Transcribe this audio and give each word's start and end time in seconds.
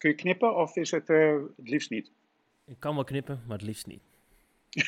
Kun 0.00 0.10
je 0.10 0.16
knippen 0.16 0.56
of 0.56 0.76
is 0.76 0.90
het 0.90 1.08
uh, 1.08 1.34
het 1.56 1.68
liefst 1.68 1.90
niet? 1.90 2.10
Ik 2.66 2.76
kan 2.78 2.94
wel 2.94 3.04
knippen, 3.04 3.42
maar 3.46 3.56
het 3.56 3.66
liefst 3.66 3.86
niet. 3.86 4.00
Sie 4.70 4.84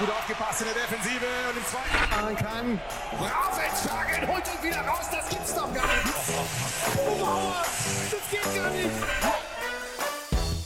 gut 0.00 0.10
aufgepasst 0.10 0.60
in 0.60 0.66
der 0.66 0.74
Defensive 0.74 1.26
und 1.48 1.56
im 1.56 1.64
zweiten 1.72 2.08
machen 2.14 2.36
kann. 2.36 2.66
Rausentschlagen, 3.34 4.26
holt 4.28 4.46
ihn 4.52 4.62
wieder 4.66 4.82
raus, 4.90 5.06
das 5.10 5.28
gibt's 5.28 5.54
doch 5.54 5.72
gar 5.74 5.86
nicht. 5.86 6.14
Oh, 6.98 7.52
das 8.10 8.24
geht 8.30 8.54
gar 8.54 8.70
nicht. 8.70 8.98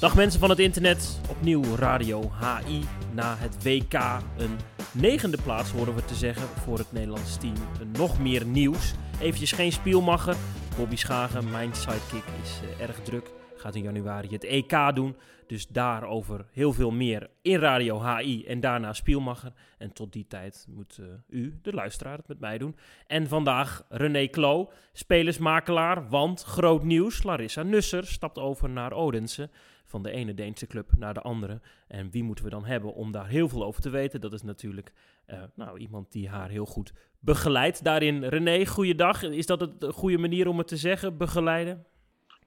Dag 0.01 0.15
mensen 0.15 0.41
van 0.41 0.51
het 0.51 0.59
internet, 0.59 1.21
opnieuw 1.29 1.75
Radio 1.77 2.33
HI 2.41 2.85
na 3.15 3.37
het 3.37 3.63
WK. 3.63 3.95
Een 4.37 4.59
negende 4.93 5.39
plaats 5.43 5.71
horen 5.71 5.95
we 5.95 6.05
te 6.05 6.15
zeggen 6.15 6.49
voor 6.49 6.79
het 6.79 6.93
Nederlands 6.93 7.37
team. 7.37 7.55
Nog 7.93 8.19
meer 8.19 8.45
nieuws. 8.47 8.95
Eventjes 9.21 9.53
geen 9.53 9.73
spielmacher. 9.73 10.37
Bobby 10.77 10.97
Schagen, 10.97 11.51
mijn 11.51 11.75
sidekick, 11.75 12.25
is 12.43 12.61
uh, 12.63 12.81
erg 12.81 13.03
druk. 13.03 13.31
Gaat 13.57 13.75
in 13.75 13.83
januari 13.83 14.29
het 14.29 14.45
EK 14.45 14.95
doen. 14.95 15.17
Dus 15.47 15.67
daarover 15.67 16.47
heel 16.53 16.73
veel 16.73 16.91
meer 16.91 17.31
in 17.43 17.59
Radio 17.59 18.03
HI 18.05 18.45
en 18.45 18.61
daarna 18.61 18.93
Spielmacher. 18.93 19.53
En 19.79 19.93
tot 19.93 20.13
die 20.13 20.27
tijd 20.27 20.67
moet 20.69 20.99
uh, 21.01 21.07
u, 21.29 21.59
de 21.63 21.73
luisteraar, 21.73 22.17
het 22.17 22.29
met 22.29 22.41
mij 22.41 22.59
doen. 22.59 22.77
En 23.07 23.29
vandaag 23.29 23.85
René 23.89 24.27
Klo, 24.27 24.71
spelersmakelaar, 24.93 26.09
want 26.09 26.43
groot 26.43 26.83
nieuws. 26.83 27.23
Larissa 27.23 27.63
Nusser 27.63 28.07
stapt 28.07 28.39
over 28.39 28.69
naar 28.69 28.93
Odense 28.93 29.51
van 29.93 30.03
de 30.03 30.11
ene 30.11 30.35
Deense 30.35 30.67
club 30.67 30.91
naar 30.97 31.15
de 31.15 31.21
andere. 31.21 31.61
En 31.89 32.11
wie 32.11 32.23
moeten 32.23 32.45
we 32.45 32.51
dan 32.51 32.65
hebben 32.65 32.95
om 32.95 33.13
daar 33.13 33.29
heel 33.29 33.49
veel 33.49 33.65
over 33.65 33.83
te 33.83 33.91
weten? 33.91 34.21
Dat 34.21 34.33
is 34.33 34.43
natuurlijk 34.43 34.93
uh, 35.27 35.43
nou, 35.55 35.79
iemand 35.79 36.13
die 36.13 36.29
haar 36.29 36.49
heel 36.49 36.67
goed 36.67 36.93
begeleidt. 37.19 37.85
Daarin, 37.85 38.25
René, 38.25 38.67
goeiedag. 38.67 39.23
Is 39.23 39.47
dat 39.47 39.61
een 39.63 39.93
goede 39.93 40.19
manier 40.19 40.49
om 40.49 40.59
het 40.59 40.69
te 40.69 40.77
zeggen, 40.77 41.17
begeleiden? 41.17 41.87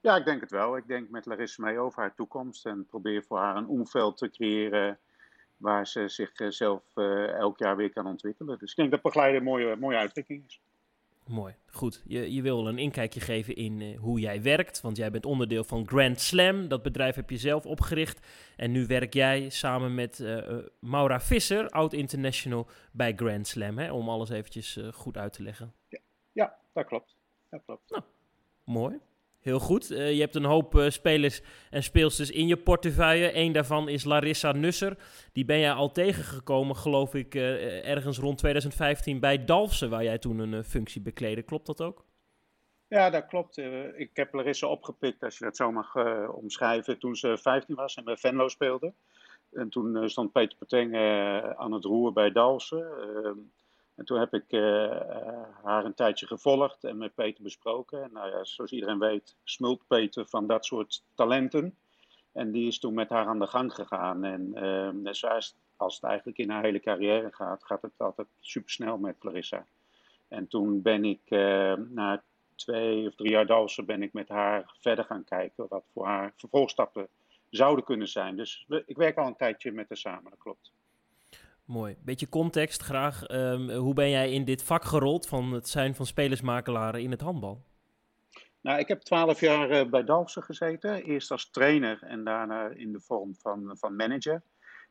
Ja, 0.01 0.15
ik 0.15 0.25
denk 0.25 0.41
het 0.41 0.51
wel. 0.51 0.77
Ik 0.77 0.87
denk 0.87 1.09
met 1.09 1.25
Larissa 1.25 1.63
mee 1.63 1.79
over 1.79 2.01
haar 2.01 2.15
toekomst 2.15 2.65
en 2.65 2.85
probeer 2.85 3.23
voor 3.23 3.37
haar 3.37 3.55
een 3.55 3.67
omveld 3.67 4.17
te 4.17 4.29
creëren 4.29 4.99
waar 5.57 5.87
ze 5.87 6.07
zichzelf 6.07 6.83
uh, 6.95 7.33
elk 7.33 7.59
jaar 7.59 7.75
weer 7.75 7.93
kan 7.93 8.05
ontwikkelen. 8.05 8.59
Dus 8.59 8.69
ik 8.69 8.75
denk 8.75 8.91
dat 8.91 9.01
begeleiden 9.01 9.39
een 9.39 9.47
mooie, 9.47 9.75
mooie 9.75 9.97
uitdrukking 9.97 10.45
is. 10.45 10.61
Mooi, 11.27 11.55
goed. 11.65 12.03
Je, 12.05 12.33
je 12.33 12.41
wil 12.41 12.67
een 12.67 12.77
inkijkje 12.77 13.19
geven 13.19 13.55
in 13.55 13.79
uh, 13.79 13.99
hoe 13.99 14.19
jij 14.19 14.41
werkt, 14.41 14.81
want 14.81 14.97
jij 14.97 15.11
bent 15.11 15.25
onderdeel 15.25 15.63
van 15.63 15.87
Grand 15.87 16.19
Slam. 16.19 16.67
Dat 16.67 16.81
bedrijf 16.81 17.15
heb 17.15 17.29
je 17.29 17.37
zelf 17.37 17.65
opgericht. 17.65 18.27
En 18.55 18.71
nu 18.71 18.85
werk 18.85 19.13
jij 19.13 19.49
samen 19.49 19.95
met 19.95 20.19
uh, 20.19 20.57
Maura 20.79 21.19
Visser, 21.21 21.69
oud-international, 21.69 22.67
bij 22.91 23.13
Grand 23.15 23.47
Slam. 23.47 23.77
Hè? 23.77 23.91
Om 23.91 24.09
alles 24.09 24.29
eventjes 24.29 24.79
goed 24.93 25.17
uit 25.17 25.33
te 25.33 25.43
leggen. 25.43 25.73
Ja, 25.87 25.99
ja, 26.31 26.57
dat 26.73 26.85
klopt. 26.85 27.15
Dat 27.49 27.61
klopt. 27.65 27.89
Nou, 27.89 28.03
mooi. 28.63 28.99
Heel 29.45 29.59
goed. 29.59 29.91
Uh, 29.91 30.13
je 30.13 30.19
hebt 30.19 30.35
een 30.35 30.45
hoop 30.45 30.75
uh, 30.75 30.89
spelers 30.89 31.41
en 31.69 31.83
speelsters 31.83 32.31
in 32.31 32.47
je 32.47 32.57
portefeuille. 32.57 33.37
Eén 33.37 33.51
daarvan 33.51 33.89
is 33.89 34.03
Larissa 34.03 34.51
Nusser. 34.51 34.97
Die 35.33 35.45
ben 35.45 35.59
jij 35.59 35.71
al 35.71 35.91
tegengekomen, 35.91 36.75
geloof 36.75 37.13
ik, 37.13 37.35
uh, 37.35 37.87
ergens 37.87 38.17
rond 38.17 38.37
2015 38.37 39.19
bij 39.19 39.45
Dalfsen, 39.45 39.89
waar 39.89 40.03
jij 40.03 40.17
toen 40.17 40.39
een 40.39 40.63
functie 40.63 41.01
bekleedde. 41.01 41.41
Klopt 41.41 41.65
dat 41.65 41.81
ook? 41.81 42.05
Ja, 42.87 43.09
dat 43.09 43.25
klopt. 43.25 43.57
ik 43.95 44.09
heb 44.13 44.33
Larissa 44.33 44.67
opgepikt, 44.67 45.23
als 45.23 45.37
je 45.37 45.45
dat 45.45 45.55
zo 45.55 45.71
mag 45.71 45.95
omschrijven, 46.27 46.99
toen 46.99 47.15
ze 47.15 47.37
15 47.37 47.75
was 47.75 47.95
en 47.95 48.03
bij 48.03 48.17
Venlo 48.17 48.47
speelde. 48.47 48.93
En 49.51 49.69
toen 49.69 50.09
stond 50.09 50.31
Peter 50.31 50.57
Peteng 50.57 50.95
aan 51.57 51.71
het 51.71 51.83
roer 51.83 52.13
bij 52.13 52.31
Dalfsen. 52.31 52.87
Ehm, 53.95 53.99
en 53.99 54.05
toen 54.05 54.19
heb 54.19 54.33
ik 54.33 54.51
uh, 54.51 55.41
haar 55.63 55.85
een 55.85 55.93
tijdje 55.93 56.27
gevolgd 56.27 56.83
en 56.83 56.97
met 56.97 57.15
Peter 57.15 57.43
besproken. 57.43 58.03
En 58.03 58.09
nou 58.13 58.29
ja, 58.29 58.43
zoals 58.43 58.71
iedereen 58.71 58.99
weet, 58.99 59.35
smult 59.43 59.87
Peter 59.87 60.27
van 60.27 60.47
dat 60.47 60.65
soort 60.65 61.03
talenten. 61.15 61.77
En 62.31 62.51
die 62.51 62.67
is 62.67 62.79
toen 62.79 62.93
met 62.93 63.09
haar 63.09 63.25
aan 63.25 63.39
de 63.39 63.47
gang 63.47 63.73
gegaan. 63.73 64.23
En 64.23 64.51
uh, 64.55 64.89
net 64.89 65.17
zoals 65.17 65.55
als 65.77 65.95
het 65.95 66.03
eigenlijk 66.03 66.37
in 66.37 66.49
haar 66.49 66.63
hele 66.63 66.79
carrière 66.79 67.31
gaat, 67.31 67.63
gaat 67.63 67.81
het 67.81 67.91
altijd 67.97 68.27
supersnel 68.39 68.97
met 68.97 69.17
Clarissa. 69.19 69.65
En 70.27 70.47
toen 70.47 70.81
ben 70.81 71.05
ik 71.05 71.29
na 71.89 72.23
twee 72.55 73.07
of 73.07 73.15
drie 73.15 73.31
jaar 73.31 73.45
dansen, 73.45 73.85
ben 73.85 74.01
ik 74.01 74.13
met 74.13 74.29
haar 74.29 74.75
verder 74.79 75.05
gaan 75.05 75.23
kijken 75.23 75.65
wat 75.69 75.83
voor 75.93 76.05
haar 76.05 76.33
vervolgstappen 76.35 77.07
zouden 77.49 77.85
kunnen 77.85 78.07
zijn. 78.07 78.35
Dus 78.35 78.65
ik 78.85 78.97
werk 78.97 79.17
al 79.17 79.27
een 79.27 79.35
tijdje 79.35 79.71
met 79.71 79.87
haar 79.87 79.97
samen, 79.97 80.29
dat 80.29 80.39
klopt. 80.39 80.71
Mooi. 81.65 81.95
Beetje 82.01 82.29
context 82.29 82.81
graag. 82.81 83.29
Um, 83.29 83.69
hoe 83.69 83.93
ben 83.93 84.09
jij 84.09 84.31
in 84.31 84.45
dit 84.45 84.63
vak 84.63 84.83
gerold 84.83 85.27
van 85.27 85.51
het 85.51 85.67
zijn 85.67 85.95
van 85.95 86.05
spelersmakelaren 86.05 87.01
in 87.01 87.11
het 87.11 87.21
handbal? 87.21 87.63
Nou, 88.61 88.79
ik 88.79 88.87
heb 88.87 89.01
twaalf 89.01 89.39
jaar 89.39 89.71
uh, 89.71 89.89
bij 89.89 90.03
Dalfsen 90.03 90.43
gezeten. 90.43 91.03
Eerst 91.03 91.31
als 91.31 91.49
trainer 91.49 92.03
en 92.03 92.23
daarna 92.23 92.67
in 92.67 92.91
de 92.91 92.99
vorm 92.99 93.35
van, 93.35 93.77
van 93.77 93.95
manager. 93.95 94.41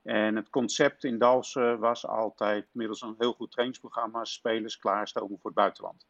En 0.02 0.36
het 0.36 0.50
concept 0.50 1.04
in 1.04 1.18
Dalfsen 1.18 1.78
was 1.78 2.06
altijd 2.06 2.66
middels 2.72 3.02
een 3.02 3.14
heel 3.18 3.32
goed 3.32 3.50
trainingsprogramma 3.50 4.24
spelers 4.24 4.78
klaarstomen 4.78 5.38
voor 5.38 5.50
het 5.50 5.58
buitenland. 5.58 6.06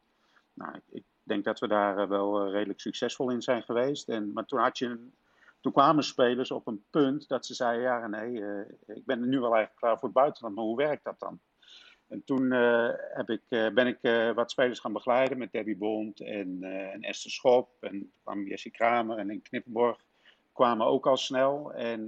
Nou, 0.52 0.74
ik, 0.74 0.82
ik 0.90 1.04
denk 1.22 1.44
dat 1.44 1.60
we 1.60 1.68
daar 1.68 1.98
uh, 1.98 2.08
wel 2.08 2.46
uh, 2.46 2.52
redelijk 2.52 2.80
succesvol 2.80 3.30
in 3.30 3.42
zijn 3.42 3.62
geweest. 3.62 4.08
En, 4.08 4.32
maar 4.32 4.44
toen 4.44 4.60
had 4.60 4.78
je 4.78 4.86
een 4.86 5.14
toen 5.64 5.72
kwamen 5.72 6.04
spelers 6.04 6.50
op 6.50 6.66
een 6.66 6.84
punt 6.90 7.28
dat 7.28 7.46
ze 7.46 7.54
zeiden: 7.54 7.82
Ja, 7.82 8.06
nee, 8.06 8.30
uh, 8.32 8.60
ik 8.86 9.04
ben 9.04 9.28
nu 9.28 9.40
wel 9.40 9.54
eigenlijk 9.54 9.76
klaar 9.76 9.98
voor 9.98 10.08
het 10.08 10.16
buitenland, 10.16 10.54
maar 10.54 10.64
hoe 10.64 10.76
werkt 10.76 11.04
dat 11.04 11.18
dan? 11.18 11.40
En 12.08 12.24
toen 12.24 12.52
uh, 12.52 12.88
heb 12.92 13.30
ik, 13.30 13.42
uh, 13.48 13.68
ben 13.70 13.86
ik 13.86 13.98
wat 14.34 14.50
spelers 14.50 14.78
gaan 14.78 14.92
begeleiden 14.92 15.38
met 15.38 15.52
Debbie 15.52 15.76
Bond 15.76 16.20
en, 16.20 16.62
en 16.92 17.02
Esther 17.02 17.30
Schop. 17.30 17.70
En 17.80 18.12
kwam 18.22 18.46
Jessie 18.46 18.70
Kramer 18.70 19.18
en 19.18 19.30
in 19.30 19.42
Knippenborg 19.42 20.04
kwamen 20.52 20.86
ook 20.86 21.06
al 21.06 21.16
snel. 21.16 21.72
En 21.72 22.06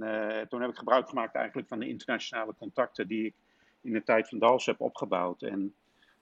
toen 0.49 0.61
heb 0.61 0.69
ik 0.69 0.77
gebruik 0.77 1.09
gemaakt 1.09 1.35
eigenlijk 1.35 1.67
van 1.67 1.79
de 1.79 1.87
internationale 1.87 2.55
contacten 2.57 3.07
die 3.07 3.25
ik 3.25 3.35
in 3.81 3.93
de 3.93 4.03
tijd 4.03 4.29
van 4.29 4.39
Dals 4.39 4.65
heb 4.65 4.81
opgebouwd. 4.81 5.41
En 5.41 5.75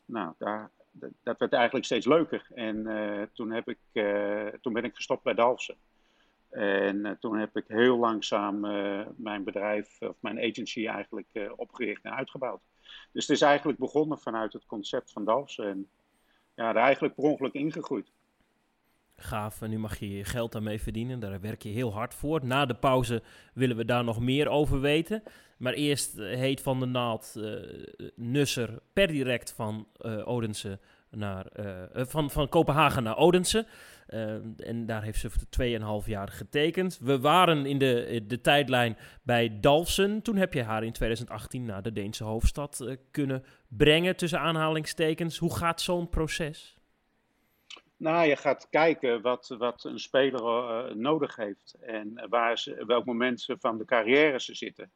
nou, 0.05 0.33
daar, 0.37 0.71
dat 1.23 1.39
werd 1.39 1.53
eigenlijk 1.53 1.85
steeds 1.85 2.05
leuker. 2.05 2.47
En 2.53 3.29
toen, 3.33 3.51
heb 3.51 3.69
ik, 3.69 3.79
toen 4.61 4.73
ben 4.73 4.83
ik 4.83 4.95
gestopt 4.95 5.23
bij 5.23 5.33
Dalfsen. 5.33 5.75
En 6.55 6.95
uh, 6.95 7.11
toen 7.11 7.37
heb 7.37 7.57
ik 7.57 7.63
heel 7.67 7.97
langzaam 7.97 8.65
uh, 8.65 9.01
mijn 9.15 9.43
bedrijf, 9.43 10.01
of 10.01 10.15
mijn 10.19 10.39
agency 10.39 10.87
eigenlijk 10.87 11.27
uh, 11.33 11.51
opgericht 11.55 12.03
en 12.03 12.15
uitgebouwd. 12.15 12.61
Dus 13.11 13.27
het 13.27 13.35
is 13.35 13.41
eigenlijk 13.41 13.79
begonnen 13.79 14.19
vanuit 14.19 14.53
het 14.53 14.65
concept 14.65 15.11
van 15.11 15.25
Dalfs 15.25 15.57
en 15.57 15.87
ja, 16.55 16.69
er 16.69 16.75
eigenlijk 16.75 17.15
per 17.15 17.23
ongeluk 17.23 17.53
ingegroeid. 17.53 18.11
Gaaf, 19.15 19.61
en 19.61 19.69
nu 19.69 19.77
mag 19.77 19.99
je 19.99 20.17
je 20.17 20.23
geld 20.23 20.51
daarmee 20.51 20.81
verdienen. 20.81 21.19
Daar 21.19 21.41
werk 21.41 21.63
je 21.63 21.69
heel 21.69 21.93
hard 21.93 22.13
voor. 22.13 22.45
Na 22.45 22.65
de 22.65 22.75
pauze 22.75 23.23
willen 23.53 23.77
we 23.77 23.85
daar 23.85 24.03
nog 24.03 24.19
meer 24.19 24.47
over 24.47 24.81
weten. 24.81 25.23
Maar 25.57 25.73
eerst 25.73 26.15
heet 26.17 26.61
Van 26.61 26.79
de 26.79 26.85
Naald 26.85 27.35
Nusser 28.15 28.79
per 28.93 29.07
direct 29.07 29.53
van 29.53 29.87
Odense 30.25 30.79
naar, 31.09 31.45
van, 31.93 32.31
van 32.31 32.49
Kopenhagen 32.49 33.03
naar 33.03 33.17
Odense. 33.17 33.65
Uh, 34.09 34.33
en 34.57 34.85
daar 34.85 35.03
heeft 35.03 35.19
ze 35.19 35.29
voor 35.29 36.01
2,5 36.03 36.07
jaar 36.09 36.27
getekend. 36.27 36.99
We 37.01 37.19
waren 37.19 37.65
in 37.65 37.77
de, 37.77 38.23
de 38.27 38.41
tijdlijn 38.41 38.97
bij 39.23 39.59
Dalsen. 39.59 40.21
Toen 40.21 40.35
heb 40.35 40.53
je 40.53 40.63
haar 40.63 40.83
in 40.83 40.91
2018 40.91 41.65
naar 41.65 41.81
de 41.81 41.91
Deense 41.91 42.23
hoofdstad 42.23 42.97
kunnen 43.11 43.43
brengen, 43.67 44.15
tussen 44.15 44.39
aanhalingstekens. 44.39 45.37
Hoe 45.37 45.55
gaat 45.55 45.81
zo'n 45.81 46.09
proces? 46.09 46.77
Nou, 47.97 48.27
je 48.27 48.35
gaat 48.35 48.67
kijken 48.69 49.21
wat, 49.21 49.55
wat 49.57 49.83
een 49.83 49.99
speler 49.99 50.41
nodig 50.97 51.35
heeft 51.35 51.75
en 51.79 52.27
waar 52.29 52.57
ze, 52.57 52.83
welk 52.85 53.05
moment 53.05 53.41
ze 53.41 53.55
van 53.59 53.77
de 53.77 53.85
carrière 53.85 54.39
ze 54.39 54.55
zitten. 54.55 54.91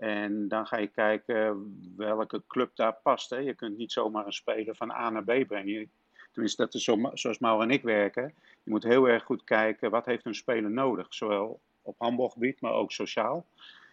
En 0.00 0.48
dan 0.48 0.66
ga 0.66 0.76
je 0.76 0.86
kijken 0.86 1.74
welke 1.96 2.42
club 2.46 2.70
daar 2.76 2.96
past. 3.02 3.30
Hè. 3.30 3.36
Je 3.36 3.54
kunt 3.54 3.76
niet 3.76 3.92
zomaar 3.92 4.26
een 4.26 4.32
speler 4.32 4.76
van 4.76 4.90
A 4.90 5.10
naar 5.10 5.24
B 5.24 5.46
brengen. 5.46 5.90
Tenminste, 6.32 6.62
dat 6.62 6.74
is 6.74 6.84
zo, 6.84 7.10
zoals 7.12 7.38
Mauro 7.38 7.62
en 7.62 7.70
ik 7.70 7.82
werken. 7.82 8.34
Je 8.62 8.70
moet 8.70 8.82
heel 8.82 9.08
erg 9.08 9.22
goed 9.22 9.44
kijken 9.44 9.90
wat 9.90 10.06
heeft 10.06 10.26
een 10.26 10.34
speler 10.34 10.70
nodig. 10.70 11.14
Zowel 11.14 11.60
op 11.82 11.94
handbalgebied, 11.98 12.60
maar 12.60 12.72
ook 12.72 12.92
sociaal. 12.92 13.46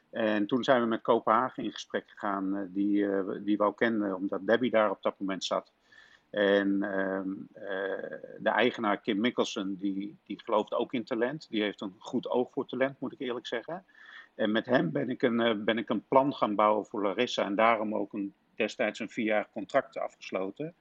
En 0.09 0.47
toen 0.47 0.63
zijn 0.63 0.81
we 0.81 0.87
met 0.87 1.01
Kopenhagen 1.01 1.63
in 1.63 1.71
gesprek 1.71 2.03
gegaan, 2.07 2.55
uh, 2.55 2.61
die, 2.67 2.97
uh, 2.97 3.29
die 3.43 3.57
we 3.57 3.63
al 3.63 3.73
kenden, 3.73 4.15
omdat 4.15 4.47
Debbie 4.47 4.71
daar 4.71 4.89
op 4.89 5.01
dat 5.01 5.19
moment 5.19 5.43
zat. 5.43 5.71
En 6.29 6.67
uh, 6.81 7.21
de 8.37 8.49
eigenaar 8.49 9.01
Kim 9.01 9.19
Mikkelsen, 9.19 9.77
die, 9.77 10.17
die 10.23 10.41
gelooft 10.43 10.73
ook 10.73 10.93
in 10.93 11.03
talent. 11.03 11.47
Die 11.49 11.61
heeft 11.61 11.81
een 11.81 11.95
goed 11.97 12.29
oog 12.29 12.51
voor 12.51 12.65
talent, 12.65 12.99
moet 12.99 13.13
ik 13.13 13.19
eerlijk 13.19 13.47
zeggen. 13.47 13.85
En 14.37 14.51
met 14.51 14.65
hem 14.65 14.91
ben 14.91 15.09
ik 15.09 15.21
een, 15.21 15.63
ben 15.65 15.77
ik 15.77 15.89
een 15.89 16.07
plan 16.07 16.33
gaan 16.33 16.55
bouwen 16.55 16.85
voor 16.85 17.01
Larissa. 17.01 17.45
En 17.45 17.55
daarom 17.55 17.95
ook 17.95 18.13
een, 18.13 18.33
destijds 18.55 18.99
een 18.99 19.09
vierjarig 19.09 19.49
contract 19.51 19.97
afgesloten 19.97 20.75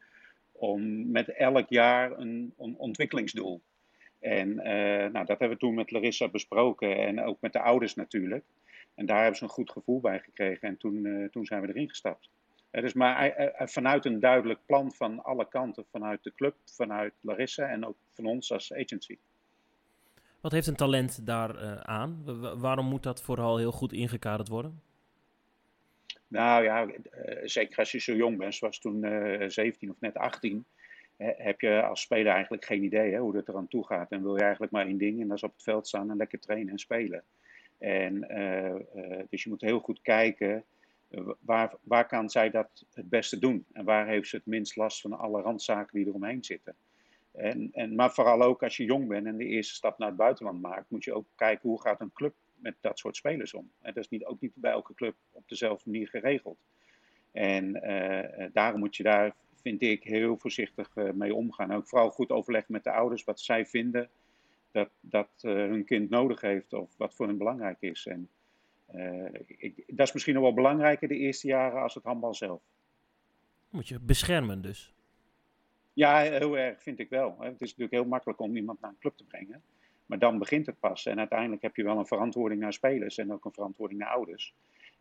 om 0.52 1.10
met 1.10 1.28
elk 1.28 1.68
jaar 1.68 2.18
een, 2.18 2.54
een 2.58 2.74
ontwikkelingsdoel. 2.76 3.60
En 4.18 4.48
uh, 4.48 4.64
nou, 5.12 5.24
dat 5.24 5.28
hebben 5.28 5.48
we 5.48 5.56
toen 5.56 5.74
met 5.74 5.90
Larissa 5.90 6.28
besproken 6.28 6.96
en 6.96 7.22
ook 7.22 7.40
met 7.40 7.52
de 7.52 7.60
ouders 7.60 7.94
natuurlijk. 7.94 8.44
En 8.94 9.06
daar 9.06 9.18
hebben 9.18 9.36
ze 9.36 9.42
een 9.42 9.50
goed 9.50 9.70
gevoel 9.70 10.00
bij 10.00 10.18
gekregen 10.18 10.68
en 10.68 10.76
toen, 10.76 11.04
uh, 11.04 11.28
toen 11.28 11.44
zijn 11.44 11.60
we 11.60 11.68
erin 11.68 11.88
gestapt. 11.88 12.28
Uh, 12.72 12.82
dus 12.82 12.92
maar 12.92 13.52
vanuit 13.58 14.04
een 14.04 14.20
duidelijk 14.20 14.60
plan 14.66 14.92
van 14.92 15.22
alle 15.24 15.48
kanten, 15.48 15.84
vanuit 15.90 16.22
de 16.22 16.34
club, 16.34 16.54
vanuit 16.64 17.12
Larissa 17.20 17.68
en 17.68 17.86
ook 17.86 17.96
van 18.14 18.26
ons 18.26 18.52
als 18.52 18.72
agency. 18.72 19.18
Wat 20.46 20.54
heeft 20.54 20.66
een 20.66 20.76
talent 20.76 21.26
daar 21.26 21.62
uh, 21.62 21.76
aan? 21.76 22.22
waarom 22.60 22.86
moet 22.86 23.02
dat 23.02 23.22
vooral 23.22 23.56
heel 23.58 23.72
goed 23.72 23.92
ingekaderd 23.92 24.48
worden? 24.48 24.82
Nou 26.28 26.64
ja, 26.64 26.86
zeker 27.44 27.78
als 27.78 27.92
je 27.92 28.00
zo 28.00 28.14
jong 28.14 28.38
bent, 28.38 28.54
zoals 28.54 28.78
toen 28.78 29.06
17 29.50 29.90
of 29.90 30.00
net 30.00 30.16
18, 30.16 30.64
heb 31.16 31.60
je 31.60 31.82
als 31.82 32.00
speler 32.00 32.32
eigenlijk 32.32 32.64
geen 32.64 32.82
idee 32.82 33.12
hè, 33.12 33.18
hoe 33.18 33.36
het 33.36 33.48
eraan 33.48 33.68
toe 33.68 33.86
gaat. 33.86 34.10
En 34.10 34.22
wil 34.22 34.36
je 34.36 34.42
eigenlijk 34.42 34.72
maar 34.72 34.86
één 34.86 34.98
ding, 34.98 35.20
en 35.20 35.28
dat 35.28 35.36
is 35.36 35.42
op 35.42 35.52
het 35.52 35.62
veld 35.62 35.88
staan 35.88 36.10
en 36.10 36.16
lekker 36.16 36.40
trainen 36.40 36.72
en 36.72 36.78
spelen. 36.78 37.22
En, 37.78 38.20
dus 39.30 39.42
je 39.42 39.48
moet 39.48 39.60
heel 39.60 39.80
goed 39.80 40.02
kijken 40.02 40.64
waar, 41.40 41.74
waar 41.82 42.06
kan 42.06 42.30
zij 42.30 42.50
dat 42.50 42.86
het 42.92 43.08
beste 43.08 43.38
doen? 43.38 43.66
En 43.72 43.84
waar 43.84 44.06
heeft 44.06 44.28
ze 44.28 44.36
het 44.36 44.46
minst 44.46 44.76
last 44.76 45.00
van 45.00 45.18
alle 45.18 45.42
randzaken 45.42 45.98
die 45.98 46.06
eromheen 46.06 46.44
zitten? 46.44 46.74
En, 47.36 47.70
en, 47.72 47.94
maar 47.94 48.12
vooral 48.12 48.42
ook 48.42 48.62
als 48.62 48.76
je 48.76 48.84
jong 48.84 49.08
bent 49.08 49.26
en 49.26 49.36
de 49.36 49.44
eerste 49.44 49.74
stap 49.74 49.98
naar 49.98 50.08
het 50.08 50.16
buitenland 50.16 50.60
maakt, 50.60 50.90
moet 50.90 51.04
je 51.04 51.14
ook 51.14 51.26
kijken 51.34 51.68
hoe 51.68 51.80
gaat 51.80 52.00
een 52.00 52.12
club 52.12 52.34
met 52.54 52.74
dat 52.80 52.98
soort 52.98 53.16
spelers 53.16 53.54
om. 53.54 53.70
En 53.80 53.94
dat 53.94 54.04
is 54.04 54.10
niet, 54.10 54.24
ook 54.24 54.40
niet 54.40 54.52
bij 54.54 54.70
elke 54.70 54.94
club 54.94 55.14
op 55.30 55.48
dezelfde 55.48 55.90
manier 55.90 56.08
geregeld. 56.08 56.58
En 57.32 57.76
uh, 57.76 58.46
daarom 58.52 58.80
moet 58.80 58.96
je 58.96 59.02
daar, 59.02 59.34
vind 59.62 59.82
ik, 59.82 60.02
heel 60.02 60.38
voorzichtig 60.38 60.96
uh, 60.96 61.10
mee 61.10 61.34
omgaan. 61.34 61.72
Ook 61.72 61.88
vooral 61.88 62.10
goed 62.10 62.30
overleggen 62.30 62.72
met 62.72 62.84
de 62.84 62.90
ouders 62.90 63.24
wat 63.24 63.40
zij 63.40 63.66
vinden 63.66 64.08
dat, 64.70 64.90
dat 65.00 65.30
hun 65.40 65.84
kind 65.84 66.10
nodig 66.10 66.40
heeft 66.40 66.72
of 66.72 66.96
wat 66.96 67.14
voor 67.14 67.26
hen 67.26 67.38
belangrijk 67.38 67.80
is. 67.80 68.06
En 68.06 68.28
ik, 69.46 69.84
dat 69.86 70.06
is 70.06 70.12
misschien 70.12 70.34
nog 70.34 70.42
wel 70.42 70.54
belangrijker 70.54 71.08
de 71.08 71.16
eerste 71.16 71.46
jaren 71.46 71.82
als 71.82 71.94
het 71.94 72.04
handbal 72.04 72.34
zelf. 72.34 72.62
Moet 73.70 73.88
je 73.88 74.00
beschermen 74.00 74.62
dus. 74.62 74.95
Ja, 75.96 76.20
heel 76.20 76.58
erg 76.58 76.82
vind 76.82 76.98
ik 76.98 77.08
wel. 77.08 77.36
Het 77.38 77.60
is 77.60 77.60
natuurlijk 77.60 77.92
heel 77.92 78.04
makkelijk 78.04 78.40
om 78.40 78.56
iemand 78.56 78.80
naar 78.80 78.90
een 78.90 78.98
club 78.98 79.16
te 79.16 79.24
brengen. 79.24 79.62
Maar 80.06 80.18
dan 80.18 80.38
begint 80.38 80.66
het 80.66 80.80
pas. 80.80 81.06
En 81.06 81.18
uiteindelijk 81.18 81.62
heb 81.62 81.76
je 81.76 81.82
wel 81.82 81.98
een 81.98 82.06
verantwoording 82.06 82.60
naar 82.60 82.72
spelers 82.72 83.18
en 83.18 83.32
ook 83.32 83.44
een 83.44 83.52
verantwoording 83.52 84.00
naar 84.00 84.08
ouders. 84.08 84.54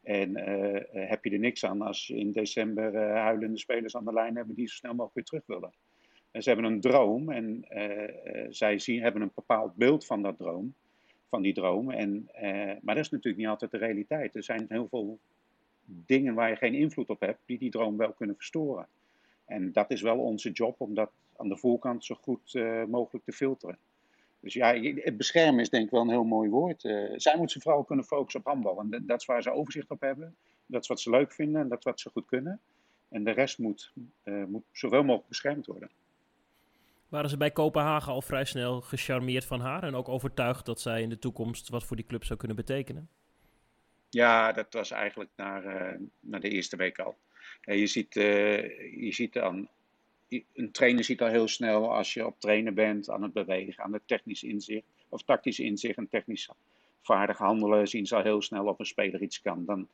En 0.03 0.30
uh, 0.30 1.09
heb 1.09 1.24
je 1.24 1.30
er 1.30 1.39
niks 1.39 1.65
aan 1.65 1.81
als 1.81 2.09
in 2.09 2.31
december 2.31 2.94
uh, 2.94 3.13
huilende 3.13 3.57
spelers 3.57 3.95
aan 3.95 4.06
de 4.06 4.13
lijn 4.13 4.36
hebben 4.36 4.56
die 4.56 4.68
zo 4.68 4.75
snel 4.75 4.92
mogelijk 4.92 5.15
weer 5.15 5.24
terug 5.24 5.45
willen. 5.45 5.74
En 6.31 6.44
ze 6.44 6.50
hebben 6.50 6.71
een 6.71 6.81
droom 6.81 7.31
en 7.31 7.65
uh, 7.69 8.48
zij 8.50 8.80
zien, 8.80 9.01
hebben 9.01 9.21
een 9.21 9.31
bepaald 9.36 9.75
beeld 9.75 10.06
van 10.06 10.21
dat 10.21 10.38
droom, 10.38 10.74
van 11.30 11.41
die 11.41 11.53
droom. 11.53 11.91
En, 11.91 12.30
maar 12.81 12.95
dat 12.95 13.06
is 13.06 13.09
natuurlijk 13.09 13.38
niet 13.38 13.48
altijd 13.48 13.71
de 13.71 13.77
realiteit. 13.77 14.36
Er 14.36 14.44
zijn 14.44 14.65
heel 14.69 14.88
veel 14.88 15.19
dingen 15.86 16.33
waar 16.33 16.50
je 16.50 16.56
geen 16.56 16.74
invloed 16.74 17.09
op 17.09 17.19
hebt, 17.19 17.39
die 17.45 17.57
die 17.57 17.71
droom 17.71 17.98
wel 17.98 18.13
kunnen 18.13 18.36
verstoren. 18.36 18.88
En 19.45 19.71
dat 19.71 19.92
is 19.92 20.01
wel 20.01 20.18
onze 20.18 20.51
job 20.51 20.81
om 20.81 20.94
dat 20.94 21.12
aan 21.38 21.50
de 21.50 21.57
voorkant 21.57 22.06
zo 22.06 22.15
goed 22.15 22.53
uh, 22.53 22.83
mogelijk 22.83 23.25
te 23.25 23.31
filteren. 23.31 23.77
Dus 24.39 24.53
ja, 24.53 24.74
het 24.80 25.18
beschermen 25.18 25.59
is 25.59 25.69
denk 25.69 25.86
ik 25.86 25.92
wel 25.92 26.01
een 26.01 26.09
heel 26.09 26.24
mooi 26.24 26.50
woord. 26.50 26.83
Uh, 26.83 27.13
zij 27.15 27.38
moeten 27.38 27.62
vooral 27.62 27.83
kunnen 27.83 28.06
focussen 28.06 28.39
op 28.39 28.45
handbal. 28.45 28.80
En 28.80 29.03
dat 29.06 29.19
is 29.19 29.25
waar 29.25 29.42
ze 29.42 29.51
overzicht 29.51 29.89
op 29.89 30.01
hebben. 30.01 30.36
Dat 30.65 30.81
is 30.81 30.88
wat 30.88 31.00
ze 31.00 31.09
leuk 31.09 31.31
vinden 31.31 31.62
en 31.62 31.69
dat 31.69 31.77
is 31.77 31.83
wat 31.83 32.00
ze 32.00 32.09
goed 32.09 32.25
kunnen. 32.25 32.59
En 33.09 33.24
de 33.24 33.31
rest 33.31 33.57
moet, 33.57 33.94
uh, 34.24 34.45
moet 34.45 34.63
zoveel 34.71 35.03
mogelijk 35.03 35.27
beschermd 35.27 35.65
worden. 35.65 35.89
Waren 37.09 37.30
ze 37.30 37.38
bij 37.38 37.51
Kopenhagen 37.51 38.12
al 38.12 38.21
vrij 38.21 38.45
snel 38.45 38.81
gecharmeerd 38.81 39.45
van 39.45 39.59
haar 39.59 39.83
en 39.83 39.95
ook 39.95 40.09
overtuigd 40.09 40.65
dat 40.65 40.80
zij 40.80 41.01
in 41.01 41.09
de 41.09 41.19
toekomst 41.19 41.69
wat 41.69 41.83
voor 41.83 41.95
die 41.95 42.06
club 42.06 42.24
zou 42.24 42.39
kunnen 42.39 42.57
betekenen? 42.57 43.09
Ja, 44.09 44.51
dat 44.51 44.74
was 44.74 44.91
eigenlijk 44.91 45.30
naar, 45.36 45.98
naar 46.19 46.39
de 46.39 46.50
eerste 46.50 46.75
week 46.75 47.00
al. 47.00 47.15
Je 47.61 47.87
ziet, 47.87 48.15
uh, 48.15 49.01
je 49.01 49.11
ziet 49.11 49.33
dan, 49.33 49.67
een 50.53 50.71
trainer 50.71 51.03
ziet 51.03 51.21
al 51.21 51.27
heel 51.27 51.47
snel 51.47 51.95
als 51.95 52.13
je 52.13 52.25
op 52.25 52.39
trainen 52.39 52.73
bent, 52.73 53.09
aan 53.09 53.23
het 53.23 53.33
bewegen, 53.33 53.83
aan 53.83 53.93
het 53.93 54.07
technisch 54.07 54.43
inzicht, 54.43 54.85
of 55.09 55.23
tactisch 55.23 55.59
inzicht 55.59 55.97
en 55.97 56.09
technisch 56.09 56.49
vaardig 57.01 57.37
handelen, 57.37 57.87
zien 57.87 58.05
ze 58.05 58.15
al 58.15 58.23
heel 58.23 58.41
snel 58.41 58.65
of 58.65 58.79
een 58.79 58.85
speler 58.85 59.21
iets 59.21 59.41
kan. 59.41 59.65
Dan, 59.65 59.87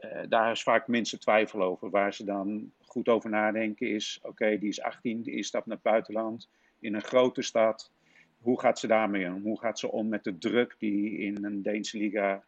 uh, 0.00 0.20
daar 0.28 0.50
is 0.50 0.62
vaak 0.62 0.88
minste 0.88 1.18
twijfel 1.18 1.62
over. 1.62 1.90
Waar 1.90 2.14
ze 2.14 2.24
dan 2.24 2.72
goed 2.84 3.08
over 3.08 3.30
nadenken 3.30 3.90
is, 3.90 4.18
oké, 4.22 4.58
die 4.58 4.68
is 4.68 4.80
18, 4.80 5.22
die 5.22 5.42
stap 5.42 5.66
naar 5.66 5.74
het 5.74 5.84
buitenland, 5.84 6.48
in 6.80 6.94
een 6.94 7.02
grote 7.02 7.42
stad. 7.42 7.90
Hoe 8.38 8.60
gaat 8.60 8.78
ze 8.78 8.86
daarmee 8.86 9.26
om? 9.26 9.42
Hoe 9.42 9.60
gaat 9.60 9.78
ze 9.78 9.90
om 9.90 10.08
met 10.08 10.24
de 10.24 10.38
druk 10.38 10.76
die 10.78 11.18
in 11.18 11.44
een 11.44 11.62
Deense 11.62 11.98
liga 11.98 12.44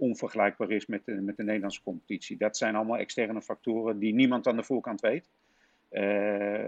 onvergelijkbaar 0.00 0.70
is 0.70 0.86
met 0.86 1.04
de, 1.04 1.12
met 1.12 1.36
de 1.36 1.42
Nederlandse 1.42 1.82
competitie. 1.82 2.36
Dat 2.36 2.56
zijn 2.56 2.74
allemaal 2.74 2.96
externe 2.98 3.42
factoren 3.42 3.98
die 3.98 4.14
niemand 4.14 4.46
aan 4.46 4.56
de 4.56 4.62
voorkant 4.62 5.00
weet. 5.00 5.28
Uh, 5.90 6.66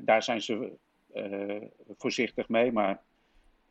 daar 0.00 0.22
zijn 0.22 0.42
ze 0.42 0.72
uh, 1.14 1.62
voorzichtig 1.96 2.48
mee, 2.48 2.72
maar 2.72 3.02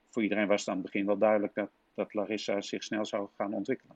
voor 0.10 0.24
iedereen 0.24 0.48
was 0.48 0.60
het 0.60 0.69
aan 0.69 0.75
het 0.75 0.86
begin 0.86 1.06
wel 1.06 1.18
duidelijk 1.18 1.54
dat, 1.54 1.69
dat 1.94 2.13
Larissa 2.13 2.62
zich 2.62 2.84
snel 2.84 3.06
zou 3.06 3.30
gaan 3.38 3.54
ontwikkelen. 3.54 3.96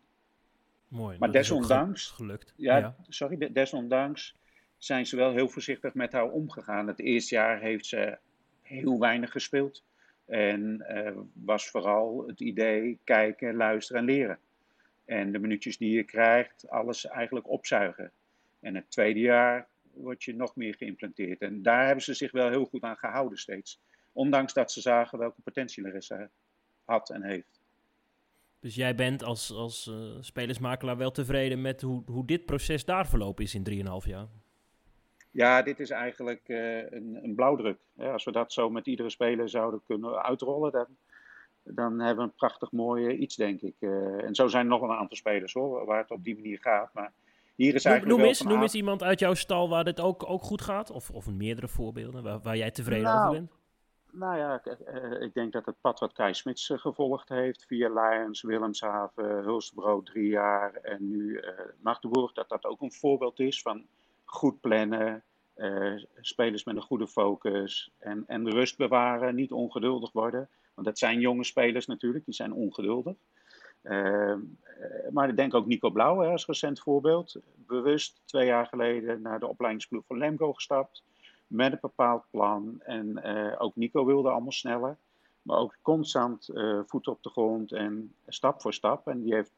Mooi. 0.88 1.18
Maar 1.20 1.32
desondanks, 1.32 2.08
gelukt. 2.08 2.54
Ja, 2.56 2.78
ja, 2.78 2.96
sorry, 3.08 3.54
desondanks 3.54 4.36
zijn 4.78 5.06
ze 5.06 5.16
wel 5.16 5.32
heel 5.32 5.50
voorzichtig 5.50 5.94
met 5.94 6.12
haar 6.12 6.32
omgegaan. 6.32 6.88
Het 6.88 7.00
eerste 7.00 7.36
jaar 7.36 7.60
heeft 7.60 7.86
ze 7.86 8.18
heel 8.62 9.00
weinig 9.00 9.32
gespeeld. 9.32 9.84
En 10.26 10.86
was 11.34 11.70
vooral 11.70 12.28
het 12.28 12.40
idee 12.40 13.00
kijken, 13.04 13.56
luisteren 13.56 14.02
en 14.02 14.08
leren. 14.08 14.40
En 15.06 15.31
de 15.31 15.40
minuutjes 15.40 15.78
die 15.78 15.92
je 15.92 16.04
krijgt, 16.04 16.69
alles 16.69 17.06
eigenlijk 17.06 17.50
opzuigen. 17.50 18.12
En 18.60 18.75
het 18.75 18.92
tweede 18.92 19.19
jaar 19.19 19.68
word 19.94 20.24
je 20.24 20.36
nog 20.36 20.56
meer 20.56 20.75
geïmplanteerd. 20.75 21.42
En 21.42 21.62
daar 21.62 21.86
hebben 21.86 22.04
ze 22.04 22.13
zich 22.13 22.31
wel 22.31 22.50
heel 22.50 22.66
goed 22.66 22.81
aan 22.81 22.98
gehouden 22.98 23.38
steeds. 23.38 23.80
Ondanks 24.12 24.54
dat 24.54 24.72
ze 24.72 24.81
zagen 24.81 25.19
welke 25.19 25.42
potentie 25.42 25.84
Larissa 25.84 26.30
had 26.86 27.10
en 27.10 27.24
heeft. 27.24 27.62
Dus 28.60 28.75
jij 28.75 28.96
bent 28.96 29.24
als, 29.24 29.52
als 29.52 29.88
uh, 29.88 29.96
spelersmakelaar 30.19 30.98
wel 30.98 31.12
tevreden 31.12 31.62
met 31.62 31.81
hoe, 31.81 32.04
hoe 32.06 32.25
dit 32.25 32.46
proces 32.46 32.86
daar 32.86 33.07
verlopen 33.07 33.44
is 33.44 33.56
in 33.56 33.86
3,5 34.04 34.10
jaar? 34.10 34.28
Ja, 35.31 35.62
dit 35.62 35.80
is 35.80 35.90
eigenlijk 35.90 36.42
uh, 36.46 36.92
een, 36.92 37.19
een 37.24 37.36
blauwdruk. 37.36 37.78
Als 37.98 38.24
we 38.24 38.31
dat 38.31 38.54
zo 38.54 38.69
met 38.69 38.88
iedere 38.88 39.10
speler 39.10 39.50
zouden 39.50 39.81
kunnen 39.86 40.24
uitrollen, 40.24 40.72
dan, 40.72 40.88
dan 41.74 42.00
hebben 42.00 42.26
we 42.26 42.32
een 42.32 42.36
prachtig 42.36 42.72
mooi 42.72 43.16
iets, 43.16 43.36
denk 43.36 43.62
ik. 43.62 43.76
Uh, 43.80 44.24
en 44.24 44.36
zo 44.36 44.48
zijn 44.48 44.64
er 44.64 44.70
nog 44.70 44.82
een 44.82 44.98
aantal 44.98 45.18
spelers 45.18 45.54
hoor, 45.54 45.86
waar 45.86 46.02
het 46.02 46.12
op 46.12 46.24
die 46.24 46.36
manier 46.36 46.60
gaat. 46.62 46.94
Maar 46.94 47.14
hier 47.56 47.76
is 47.76 47.86
eigenlijk 47.86 48.18
noem, 48.18 48.28
eens, 48.28 48.42
noem 48.42 48.62
eens 48.62 48.76
iemand 48.76 49.04
uit 49.04 49.20
jouw 49.20 49.34
stal 49.34 49.70
waar 49.70 49.84
dit 49.84 50.02
ook, 50.02 50.30
ook 50.30 50.42
goed 50.42 50.62
gaat. 50.62 50.92
Of, 50.92 51.10
of 51.12 51.28
meerdere 51.28 51.68
voorbeelden 51.68 52.24
waar, 52.24 52.40
waar 52.40 52.58
jij 52.58 52.72
tevreden 52.72 53.04
nou, 53.04 53.20
over 53.20 53.32
bent. 53.32 53.52
Nou 54.12 54.38
ja, 54.38 54.62
uh, 54.66 55.22
ik 55.22 55.34
denk 55.34 55.54
dat 55.54 55.66
het 55.66 55.82
pad 55.82 56.00
wat 56.00 56.14
Kai 56.14 56.34
Smits 56.34 56.70
uh, 56.70 56.78
gevolgd 56.78 57.30
heeft 57.30 57.66
via 57.66 57.90
Lions, 57.90 58.42
Willemshaven, 58.42 59.44
Hulstbro 59.44 60.02
drie 60.02 60.30
jaar 60.30 60.74
en 60.74 61.10
nu 61.10 61.31
uh, 61.31 61.50
Magdeburg, 61.80 62.31
dat 62.31 62.50
dat 62.50 62.66
ook 62.66 62.81
een 62.81 62.94
voorbeeld 62.94 63.40
is 63.40 63.62
van 63.62 63.86
goed 64.24 64.60
plannen, 64.60 65.24
spelers 66.19 66.64
met 66.64 66.76
een 66.76 66.81
goede 66.81 67.07
focus 67.07 67.92
en, 67.98 68.24
en 68.28 68.50
rust 68.50 68.78
bewaren, 68.78 69.36
niet 69.36 69.52
ongeduldig 69.52 70.12
worden. 70.12 70.50
Want 70.76 70.88
dat 70.88 70.98
zijn 70.98 71.20
jonge 71.20 71.44
spelers 71.44 71.86
natuurlijk, 71.86 72.26
die 72.26 72.34
zijn 72.34 72.54
ongeduldig. 72.54 73.16
Uh, 73.86 74.36
maar 75.12 75.30
ik 75.30 75.36
denk 75.36 75.54
ook 75.54 75.66
Nico 75.66 75.90
Blauw 75.90 76.24
als 76.24 76.46
recent 76.46 76.80
voorbeeld. 76.80 77.36
Bewust 77.56 78.22
twee 78.26 78.46
jaar 78.46 78.66
geleden 78.66 79.22
naar 79.22 79.40
de 79.40 79.48
opleidingsploeg 79.48 80.06
van 80.06 80.18
Lemgo 80.18 80.54
gestapt. 80.54 81.04
Met 81.48 81.72
een 81.72 81.78
bepaald 81.82 82.26
plan. 82.32 82.82
En 82.82 83.22
uh, 83.26 83.56
ook 83.58 83.76
Nico 83.76 84.06
wilde 84.06 84.30
allemaal 84.30 84.52
sneller. 84.52 84.98
Maar 85.42 85.58
ook 85.58 85.78
constant 85.82 86.50
uh, 86.54 86.80
voet 86.86 87.08
op 87.08 87.24
de 87.24 87.30
grond 87.30 87.72
en 87.72 88.16
stap 88.28 88.62
voor 88.62 88.74
stap. 88.74 89.08
En 89.08 89.22
die 89.22 89.34
heeft 89.34 89.52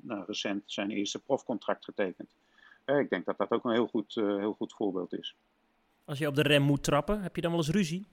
nou, 0.00 0.24
recent 0.26 0.62
zijn 0.66 0.90
eerste 0.90 1.18
profcontract 1.18 1.84
getekend. 1.84 2.34
ik 2.84 3.10
denk 3.10 3.24
dat 3.24 3.38
dat 3.38 3.50
ook 3.50 3.64
een 3.64 3.72
heel 3.72 3.86
goed, 3.86 4.14
heel 4.14 4.52
goed 4.52 4.72
voorbeeld 4.72 5.12
is. 5.12 5.36
Als 6.04 6.18
je 6.18 6.26
op 6.26 6.34
de 6.34 6.42
rem 6.42 6.62
moet 6.62 6.82
trappen, 6.82 7.22
heb 7.22 7.36
je 7.36 7.42
dan 7.42 7.50
wel 7.50 7.60
eens 7.60 7.70
ruzie? 7.70 8.06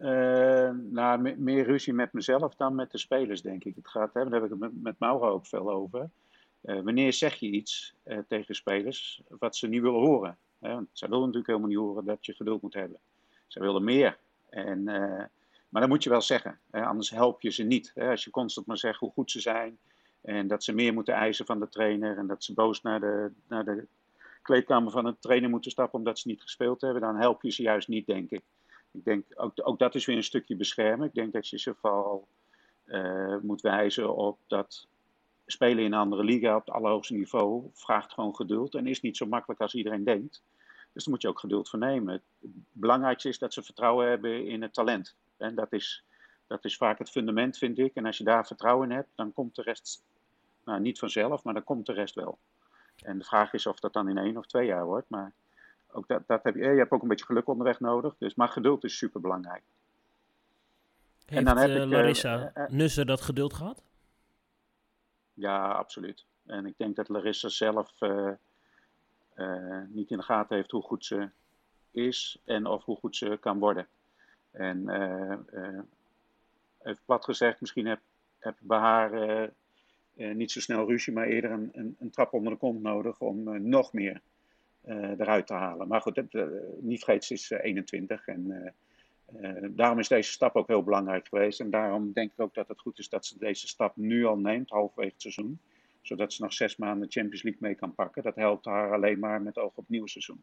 Uh, 0.00 1.16
meer 1.36 1.64
ruzie 1.64 1.92
met 1.92 2.12
mezelf 2.12 2.54
dan 2.54 2.74
met 2.74 2.90
de 2.90 2.98
spelers, 2.98 3.42
denk 3.42 3.64
ik. 3.64 3.76
Het 3.76 3.88
gaat, 3.88 4.14
hè, 4.14 4.22
daar 4.24 4.32
heb 4.32 4.44
ik 4.44 4.50
het 4.50 4.58
met, 4.58 4.82
met 4.82 4.98
Mauro 4.98 5.28
ook 5.28 5.46
veel 5.46 5.70
over. 5.70 6.10
Uh, 6.62 6.80
wanneer 6.80 7.12
zeg 7.12 7.34
je 7.34 7.46
iets 7.46 7.94
uh, 8.04 8.18
tegen 8.28 8.54
spelers 8.54 9.22
wat 9.28 9.56
ze 9.56 9.68
niet 9.68 9.82
willen 9.82 10.00
horen? 10.00 10.38
Hè? 10.58 10.78
Zij 10.92 11.08
willen 11.08 11.24
natuurlijk 11.24 11.46
helemaal 11.46 11.68
niet 11.68 11.78
horen 11.78 12.04
dat 12.04 12.26
je 12.26 12.32
geduld 12.32 12.62
moet 12.62 12.74
hebben. 12.74 12.98
Zij 13.46 13.62
willen 13.62 13.84
meer. 13.84 14.18
En, 14.48 14.84
maar 15.68 15.80
dat 15.80 15.88
moet 15.88 16.02
je 16.02 16.10
wel 16.10 16.20
zeggen, 16.20 16.58
hè? 16.70 16.84
anders 16.84 17.10
help 17.10 17.40
je 17.42 17.50
ze 17.50 17.62
niet. 17.62 17.92
Hè? 17.94 18.10
Als 18.10 18.24
je 18.24 18.30
constant 18.30 18.66
maar 18.66 18.78
zegt 18.78 18.98
hoe 18.98 19.10
goed 19.10 19.30
ze 19.30 19.40
zijn 19.40 19.78
en 20.20 20.46
dat 20.46 20.64
ze 20.64 20.72
meer 20.72 20.92
moeten 20.92 21.14
eisen 21.14 21.46
van 21.46 21.60
de 21.60 21.68
trainer 21.68 22.18
en 22.18 22.26
dat 22.26 22.44
ze 22.44 22.54
boos 22.54 22.82
naar 22.82 23.00
de, 23.00 23.32
naar 23.48 23.64
de 23.64 23.86
kleedkamer 24.42 24.92
van 24.92 25.04
de 25.04 25.16
trainer 25.18 25.50
moeten 25.50 25.70
stappen 25.70 25.98
omdat 25.98 26.18
ze 26.18 26.28
niet 26.28 26.42
gespeeld 26.42 26.80
hebben, 26.80 27.00
dan 27.00 27.16
help 27.16 27.42
je 27.42 27.50
ze 27.50 27.62
juist 27.62 27.88
niet, 27.88 28.06
denk 28.06 28.30
ik. 28.30 28.42
Ik 28.92 29.04
denk, 29.04 29.24
ook, 29.34 29.52
ook 29.54 29.78
dat 29.78 29.94
is 29.94 30.04
weer 30.04 30.16
een 30.16 30.22
stukje 30.22 30.56
beschermen. 30.56 31.06
Ik 31.06 31.14
denk 31.14 31.32
dat 31.32 31.48
je 31.48 31.58
ze 31.58 31.74
vooral 31.74 32.28
uh, 32.86 33.36
moet 33.42 33.60
wijzen 33.60 34.16
op 34.16 34.38
dat 34.46 34.88
spelen 35.46 35.84
in 35.84 35.92
een 35.92 35.98
andere 35.98 36.24
liga 36.24 36.56
op 36.56 36.66
het 36.66 36.74
allerhoogste 36.74 37.14
niveau 37.14 37.70
vraagt 37.72 38.12
gewoon 38.12 38.34
geduld 38.34 38.74
en 38.74 38.86
is 38.86 39.00
niet 39.00 39.16
zo 39.16 39.26
makkelijk 39.26 39.60
als 39.60 39.74
iedereen 39.74 40.04
denkt. 40.04 40.42
Dus 40.92 41.04
daar 41.04 41.14
moet 41.14 41.22
je 41.22 41.28
ook 41.28 41.38
geduld 41.38 41.68
voor 41.68 41.78
nemen. 41.78 42.12
Het 42.12 42.50
belangrijkste 42.72 43.28
is 43.28 43.38
dat 43.38 43.52
ze 43.52 43.62
vertrouwen 43.62 44.08
hebben 44.08 44.46
in 44.46 44.62
het 44.62 44.74
talent. 44.74 45.16
En 45.36 45.54
dat 45.54 45.72
is, 45.72 46.04
dat 46.46 46.64
is 46.64 46.76
vaak 46.76 46.98
het 46.98 47.10
fundament, 47.10 47.58
vind 47.58 47.78
ik. 47.78 47.94
En 47.94 48.06
als 48.06 48.18
je 48.18 48.24
daar 48.24 48.46
vertrouwen 48.46 48.90
in 48.90 48.96
hebt, 48.96 49.08
dan 49.14 49.32
komt 49.32 49.54
de 49.54 49.62
rest, 49.62 50.02
nou 50.64 50.80
niet 50.80 50.98
vanzelf, 50.98 51.42
maar 51.42 51.54
dan 51.54 51.64
komt 51.64 51.86
de 51.86 51.92
rest 51.92 52.14
wel. 52.14 52.38
En 53.02 53.18
de 53.18 53.24
vraag 53.24 53.52
is 53.52 53.66
of 53.66 53.80
dat 53.80 53.92
dan 53.92 54.08
in 54.08 54.18
één 54.18 54.36
of 54.36 54.46
twee 54.46 54.66
jaar 54.66 54.84
wordt. 54.84 55.08
Maar 55.08 55.32
ook 55.92 56.08
dat, 56.08 56.22
dat 56.26 56.42
heb 56.42 56.54
je, 56.54 56.60
je 56.60 56.78
hebt 56.78 56.90
ook 56.90 57.02
een 57.02 57.08
beetje 57.08 57.24
geluk 57.24 57.48
onderweg 57.48 57.80
nodig. 57.80 58.14
Dus, 58.18 58.34
maar 58.34 58.48
geduld 58.48 58.84
is 58.84 58.96
super 58.96 59.20
belangrijk. 59.20 59.62
Heeft 61.26 61.38
en 61.38 61.44
dan 61.44 61.56
heb 61.56 61.68
uh, 61.68 61.82
ik, 61.82 61.88
Larissa 61.88 62.52
uh, 62.54 62.66
Nusser 62.68 63.06
dat 63.06 63.20
geduld 63.20 63.54
gehad? 63.54 63.82
Ja, 65.34 65.72
absoluut. 65.72 66.24
En 66.46 66.66
ik 66.66 66.74
denk 66.76 66.96
dat 66.96 67.08
Larissa 67.08 67.48
zelf 67.48 67.92
niet 69.88 70.10
in 70.10 70.16
de 70.16 70.22
gaten 70.22 70.56
heeft 70.56 70.70
hoe 70.70 70.82
goed 70.82 71.04
ze 71.04 71.28
is 71.90 72.38
en 72.44 72.66
of 72.66 72.84
hoe 72.84 72.96
goed 72.96 73.16
ze 73.16 73.38
kan 73.40 73.58
worden. 73.58 73.86
En 74.50 74.90
even 76.82 77.02
plat 77.04 77.24
gezegd, 77.24 77.60
misschien 77.60 77.86
heb, 77.86 78.00
heb 78.38 78.54
ik 78.60 78.66
bij 78.66 78.78
haar 78.78 79.50
niet 80.14 80.50
zo 80.50 80.60
snel 80.60 80.88
ruzie, 80.88 81.12
maar 81.12 81.26
eerder 81.26 81.50
een, 81.50 81.70
een, 81.72 81.96
een, 81.98 82.10
trap 82.10 82.32
onder 82.32 82.52
de 82.52 82.58
kont 82.58 82.82
nodig 82.82 83.20
om 83.20 83.68
nog 83.68 83.92
meer 83.92 84.20
eruit 84.84 85.46
te 85.46 85.54
halen. 85.54 85.88
Maar 85.88 86.00
goed, 86.00 86.22
niet 86.80 87.04
vergeet, 87.04 87.24
ze 87.24 87.34
is 87.34 87.50
21 87.50 88.26
en 88.26 88.74
daarom 89.70 89.98
is 89.98 90.08
deze 90.08 90.30
stap 90.30 90.56
ook 90.56 90.68
heel 90.68 90.84
belangrijk 90.84 91.28
geweest. 91.28 91.60
En 91.60 91.70
daarom 91.70 92.12
denk 92.12 92.32
ik 92.32 92.40
ook 92.40 92.54
dat 92.54 92.68
het 92.68 92.80
goed 92.80 92.98
is 92.98 93.08
dat 93.08 93.26
ze 93.26 93.38
deze 93.38 93.68
stap 93.68 93.96
nu 93.96 94.24
al 94.24 94.38
neemt, 94.38 94.70
halverwege 94.70 95.12
het 95.12 95.22
seizoen 95.22 95.60
zodat 96.02 96.32
ze 96.32 96.42
nog 96.42 96.52
zes 96.52 96.76
maanden 96.76 97.10
Champions 97.10 97.42
League 97.42 97.60
mee 97.62 97.74
kan 97.74 97.94
pakken. 97.94 98.22
Dat 98.22 98.34
helpt 98.34 98.64
haar 98.64 98.92
alleen 98.92 99.18
maar 99.18 99.42
met 99.42 99.58
oog 99.58 99.70
op 99.70 99.76
het 99.76 99.88
nieuwe 99.88 100.08
seizoen. 100.08 100.42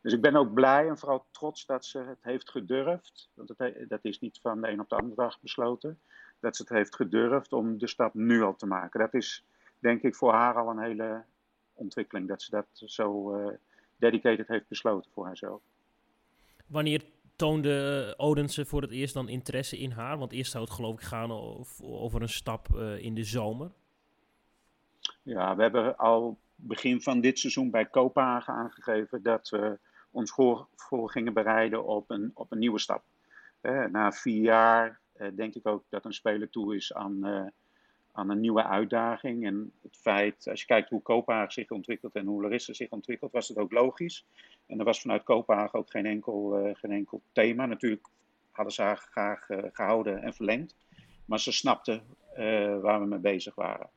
Dus 0.00 0.12
ik 0.12 0.20
ben 0.20 0.36
ook 0.36 0.52
blij 0.54 0.88
en 0.88 0.98
vooral 0.98 1.26
trots 1.30 1.66
dat 1.66 1.84
ze 1.84 1.98
het 1.98 2.22
heeft 2.22 2.50
gedurfd. 2.50 3.30
Want 3.34 3.54
dat 3.88 4.04
is 4.04 4.20
niet 4.20 4.38
van 4.40 4.60
de 4.60 4.68
een 4.68 4.80
op 4.80 4.88
de 4.88 4.96
andere 4.96 5.14
dag 5.14 5.40
besloten. 5.40 6.00
Dat 6.40 6.56
ze 6.56 6.62
het 6.62 6.70
heeft 6.70 6.94
gedurfd 6.94 7.52
om 7.52 7.78
de 7.78 7.86
stap 7.86 8.14
nu 8.14 8.42
al 8.42 8.56
te 8.56 8.66
maken. 8.66 9.00
Dat 9.00 9.14
is 9.14 9.44
denk 9.78 10.02
ik 10.02 10.14
voor 10.14 10.32
haar 10.32 10.54
al 10.54 10.70
een 10.70 10.82
hele 10.82 11.24
ontwikkeling. 11.72 12.28
Dat 12.28 12.42
ze 12.42 12.50
dat 12.50 12.66
zo 12.72 13.32
dedicated 13.98 14.48
heeft 14.48 14.68
besloten 14.68 15.10
voor 15.14 15.26
haarzelf. 15.26 15.62
Wanneer 16.66 17.02
toonde 17.36 18.14
Odense 18.16 18.64
voor 18.64 18.82
het 18.82 18.90
eerst 18.90 19.14
dan 19.14 19.28
interesse 19.28 19.78
in 19.78 19.90
haar? 19.90 20.18
Want 20.18 20.32
eerst 20.32 20.50
zou 20.50 20.64
het 20.64 20.72
geloof 20.72 20.94
ik 20.94 21.00
gaan 21.00 21.30
over 21.80 22.22
een 22.22 22.28
stap 22.28 22.68
uh, 22.74 22.98
in 23.04 23.14
de 23.14 23.24
zomer. 23.24 23.70
Ja, 25.22 25.56
we 25.56 25.62
hebben 25.62 25.96
al 25.96 26.38
begin 26.54 27.02
van 27.02 27.20
dit 27.20 27.38
seizoen 27.38 27.70
bij 27.70 27.86
Kopenhagen 27.86 28.54
aangegeven 28.54 29.22
dat 29.22 29.48
we 29.48 29.78
ons 30.10 30.30
voor, 30.30 30.66
voor 30.76 31.10
gingen 31.10 31.32
bereiden 31.32 31.84
op 31.84 32.10
een, 32.10 32.30
op 32.34 32.52
een 32.52 32.58
nieuwe 32.58 32.78
stap. 32.78 33.02
Eh, 33.60 33.84
na 33.84 34.12
vier 34.12 34.42
jaar 34.42 35.00
eh, 35.12 35.28
denk 35.34 35.54
ik 35.54 35.66
ook 35.66 35.84
dat 35.88 36.04
een 36.04 36.12
speler 36.12 36.50
toe 36.50 36.76
is 36.76 36.92
aan, 36.94 37.52
aan 38.18 38.30
een 38.30 38.40
nieuwe 38.40 38.64
uitdaging. 38.64 39.46
En 39.46 39.72
het 39.82 39.96
feit, 39.96 40.48
als 40.50 40.60
je 40.60 40.66
kijkt 40.66 40.90
hoe 40.90 41.02
Kopenhagen 41.02 41.52
zich 41.52 41.70
ontwikkelt 41.70 42.14
en 42.14 42.26
hoe 42.26 42.42
Larissa 42.42 42.72
zich 42.72 42.90
ontwikkelt, 42.90 43.32
was 43.32 43.48
het 43.48 43.58
ook 43.58 43.72
logisch. 43.72 44.26
En 44.66 44.78
er 44.78 44.84
was 44.84 45.00
vanuit 45.00 45.22
Kopenhagen 45.22 45.78
ook 45.78 45.90
geen 45.90 46.06
enkel, 46.06 46.70
geen 46.74 46.92
enkel 46.92 47.22
thema. 47.32 47.66
Natuurlijk 47.66 48.08
hadden 48.50 48.74
ze 48.74 48.82
haar 48.82 48.96
graag 48.96 49.46
gehouden 49.72 50.22
en 50.22 50.34
verlengd. 50.34 50.76
Maar 51.24 51.40
ze 51.40 51.52
snapten 51.52 52.02
waar 52.80 53.00
we 53.00 53.06
mee 53.06 53.18
bezig 53.18 53.54
waren. 53.54 53.90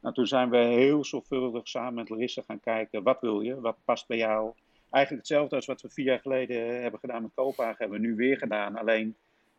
Nou, 0.00 0.14
toen 0.14 0.26
zijn 0.26 0.50
we 0.50 0.56
heel 0.56 1.04
zorgvuldig 1.04 1.68
samen 1.68 1.94
met 1.94 2.08
Larissa 2.08 2.42
gaan 2.46 2.60
kijken, 2.60 3.02
wat 3.02 3.20
wil 3.20 3.40
je, 3.40 3.60
wat 3.60 3.76
past 3.84 4.06
bij 4.06 4.16
jou. 4.16 4.52
Eigenlijk 4.90 5.26
hetzelfde 5.26 5.56
als 5.56 5.66
wat 5.66 5.80
we 5.80 5.90
vier 5.90 6.04
jaar 6.04 6.20
geleden 6.20 6.82
hebben 6.82 7.00
gedaan 7.00 7.22
met 7.22 7.30
Kopenhagen, 7.34 7.78
hebben 7.78 8.00
we 8.00 8.06
nu 8.06 8.14
weer 8.14 8.38
gedaan. 8.38 8.76
Alleen 8.76 9.16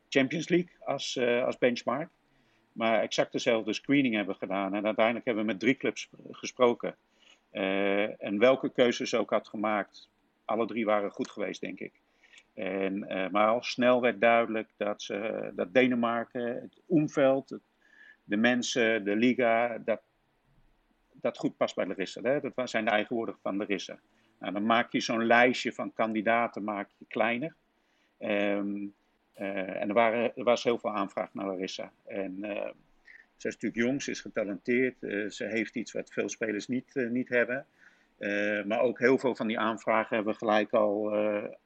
Champions 0.10 0.50
League 0.50 0.72
als, 0.80 1.20
als 1.20 1.58
benchmark. 1.58 2.10
Maar 2.79 3.01
exact 3.01 3.31
dezelfde 3.31 3.74
screening 3.74 4.15
hebben 4.15 4.36
gedaan. 4.36 4.74
En 4.74 4.86
uiteindelijk 4.86 5.25
hebben 5.25 5.45
we 5.45 5.51
met 5.51 5.59
drie 5.59 5.77
clubs 5.77 6.09
gesproken. 6.31 6.95
Uh, 7.53 8.24
en 8.24 8.39
welke 8.39 8.71
keuzes 8.71 9.15
ook 9.15 9.29
had 9.29 9.48
gemaakt, 9.48 10.09
alle 10.45 10.65
drie 10.65 10.86
waren 10.86 11.12
goed 11.12 11.29
geweest, 11.29 11.62
denk 11.62 11.79
ik. 11.79 11.93
En, 12.53 13.05
uh, 13.09 13.29
maar 13.29 13.48
al 13.48 13.63
snel 13.63 14.01
werd 14.01 14.21
duidelijk 14.21 14.69
dat, 14.77 15.01
ze, 15.01 15.51
dat 15.55 15.74
Denemarken, 15.74 16.41
het 16.41 16.81
omveld, 16.86 17.57
de 18.24 18.38
mensen, 18.38 19.03
de 19.03 19.15
liga, 19.15 19.77
dat, 19.77 20.01
dat 21.12 21.38
goed 21.38 21.57
past 21.57 21.75
bij 21.75 21.86
Larissa. 21.86 22.21
Hè? 22.21 22.39
Dat 22.39 22.69
zijn 22.69 22.86
de 22.86 22.91
eigen 22.91 23.15
woorden 23.15 23.36
van 23.41 23.57
Larissa. 23.57 24.00
Nou, 24.39 24.53
dan 24.53 24.65
maak 24.65 24.91
je 24.91 25.00
zo'n 25.00 25.25
lijstje 25.25 25.74
van 25.74 25.93
kandidaten 25.93 26.63
maak 26.63 26.89
je 26.98 27.05
kleiner. 27.07 27.55
Uh, 28.19 28.89
en 29.39 29.88
er, 29.88 29.93
waren, 29.93 30.36
er 30.36 30.43
was 30.43 30.63
heel 30.63 30.79
veel 30.79 30.93
aanvraag 30.93 31.34
naar 31.34 31.46
Larissa. 31.46 31.91
En 32.05 32.38
uh, 32.38 32.69
ze 33.36 33.48
is 33.48 33.53
natuurlijk 33.53 33.75
jong, 33.75 34.03
ze 34.03 34.12
is 34.12 34.22
getalenteerd. 34.22 34.96
Uh, 35.00 35.29
ze 35.29 35.46
heeft 35.46 35.75
iets 35.75 35.91
wat 35.91 36.12
veel 36.12 36.29
spelers 36.29 36.67
niet, 36.67 36.96
niet 36.96 37.29
hebben. 37.29 37.65
maar 38.67 38.79
ook 38.79 39.00
heel 39.00 39.17
veel 39.17 39.36
van 39.36 39.48
die 39.48 39.60
aanvragen 39.60 40.15
hebben 40.15 40.34
we 40.34 40.39
gelijk 40.39 40.74
al 40.74 41.13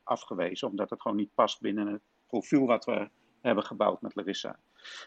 afgewezen. 0.04 0.68
Omdat 0.68 0.90
het 0.90 1.02
gewoon 1.02 1.18
niet 1.18 1.34
past 1.34 1.62
binnen 1.62 1.88
het 1.88 2.02
profiel 2.28 2.66
wat 2.66 2.86
we 2.86 3.10
hebben 3.42 3.64
gebouwd 3.64 4.02
met 4.02 4.16
Larissa. 4.16 4.60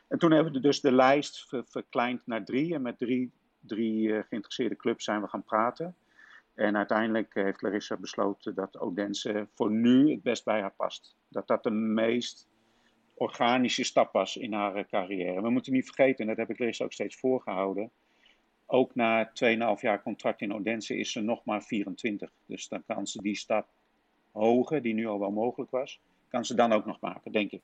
En 0.09 0.19
toen 0.19 0.31
hebben 0.31 0.53
we 0.53 0.61
dus 0.61 0.81
de 0.81 0.93
lijst 0.93 1.49
verkleind 1.65 2.27
naar 2.27 2.45
drie. 2.45 2.75
En 2.75 2.83
met 2.83 2.99
drie 2.99 3.33
drie 3.67 4.23
geïnteresseerde 4.23 4.77
clubs 4.77 5.05
zijn 5.05 5.21
we 5.21 5.29
gaan 5.29 5.45
praten. 5.45 5.97
En 6.55 6.77
uiteindelijk 6.77 7.35
heeft 7.35 7.63
Larissa 7.63 7.97
besloten 7.97 8.55
dat 8.55 8.79
Odense 8.79 9.49
voor 9.55 9.71
nu 9.71 10.11
het 10.11 10.23
best 10.23 10.45
bij 10.45 10.61
haar 10.61 10.75
past. 10.77 11.17
Dat 11.29 11.47
dat 11.47 11.63
de 11.63 11.71
meest 11.71 12.49
organische 13.17 13.85
stap 13.85 14.13
was 14.13 14.37
in 14.37 14.53
haar 14.53 14.75
eh, 14.75 14.85
carrière. 14.91 15.43
We 15.43 15.51
moeten 15.51 15.73
niet 15.73 15.85
vergeten, 15.85 16.21
en 16.21 16.27
dat 16.27 16.37
heb 16.37 16.51
ik 16.51 16.59
Larissa 16.59 16.85
ook 16.85 16.93
steeds 16.93 17.17
voorgehouden. 17.17 17.91
Ook 18.67 18.95
na 18.95 19.31
2,5 19.45 19.81
jaar 19.81 20.03
contract 20.03 20.41
in 20.41 20.55
Odense 20.55 20.97
is 20.97 21.13
ze 21.13 21.21
nog 21.21 21.45
maar 21.45 21.63
24. 21.63 22.31
Dus 22.47 22.69
dan 22.69 22.85
kan 22.87 23.07
ze 23.07 23.23
die 23.23 23.37
stap 23.37 23.69
hoger, 24.31 24.83
die 24.83 24.95
nu 24.95 25.07
al 25.07 25.19
wel 25.19 25.31
mogelijk 25.31 25.71
was, 25.71 26.01
kan 26.29 26.45
ze 26.45 26.55
dan 26.55 26.73
ook 26.73 26.87
nog 26.87 27.01
maken, 27.01 27.33
denk 27.33 27.51
ik. 27.51 27.63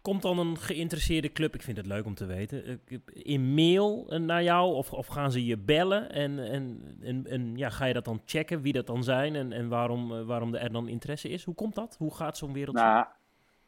Komt 0.00 0.22
dan 0.22 0.38
een 0.38 0.58
geïnteresseerde 0.58 1.32
club, 1.32 1.54
ik 1.54 1.62
vind 1.62 1.76
het 1.76 1.86
leuk 1.86 2.04
om 2.04 2.14
te 2.14 2.26
weten, 2.26 2.64
eh, 2.64 2.98
in 3.12 3.54
mail 3.54 4.10
eh, 4.10 4.20
naar 4.20 4.42
jou? 4.42 4.74
Of, 4.74 4.92
of 4.92 5.06
gaan 5.06 5.32
ze 5.32 5.44
je 5.44 5.58
bellen? 5.58 6.10
En, 6.10 6.38
en, 6.38 6.96
en, 7.00 7.26
en, 7.26 7.56
ja, 7.56 7.70
ga 7.70 7.84
je 7.84 7.92
dat 7.92 8.04
dan 8.04 8.22
checken, 8.24 8.62
wie 8.62 8.72
dat 8.72 8.86
dan 8.86 9.04
zijn 9.04 9.34
en, 9.34 9.52
en 9.52 9.68
waarom, 9.68 10.24
waarom 10.24 10.54
er 10.54 10.72
dan 10.72 10.88
interesse 10.88 11.28
is? 11.28 11.44
Hoe 11.44 11.54
komt 11.54 11.74
dat? 11.74 11.96
Hoe 11.98 12.14
gaat 12.14 12.36
zo'n 12.36 12.52
wereld? 12.52 12.76
Nou, 12.76 13.06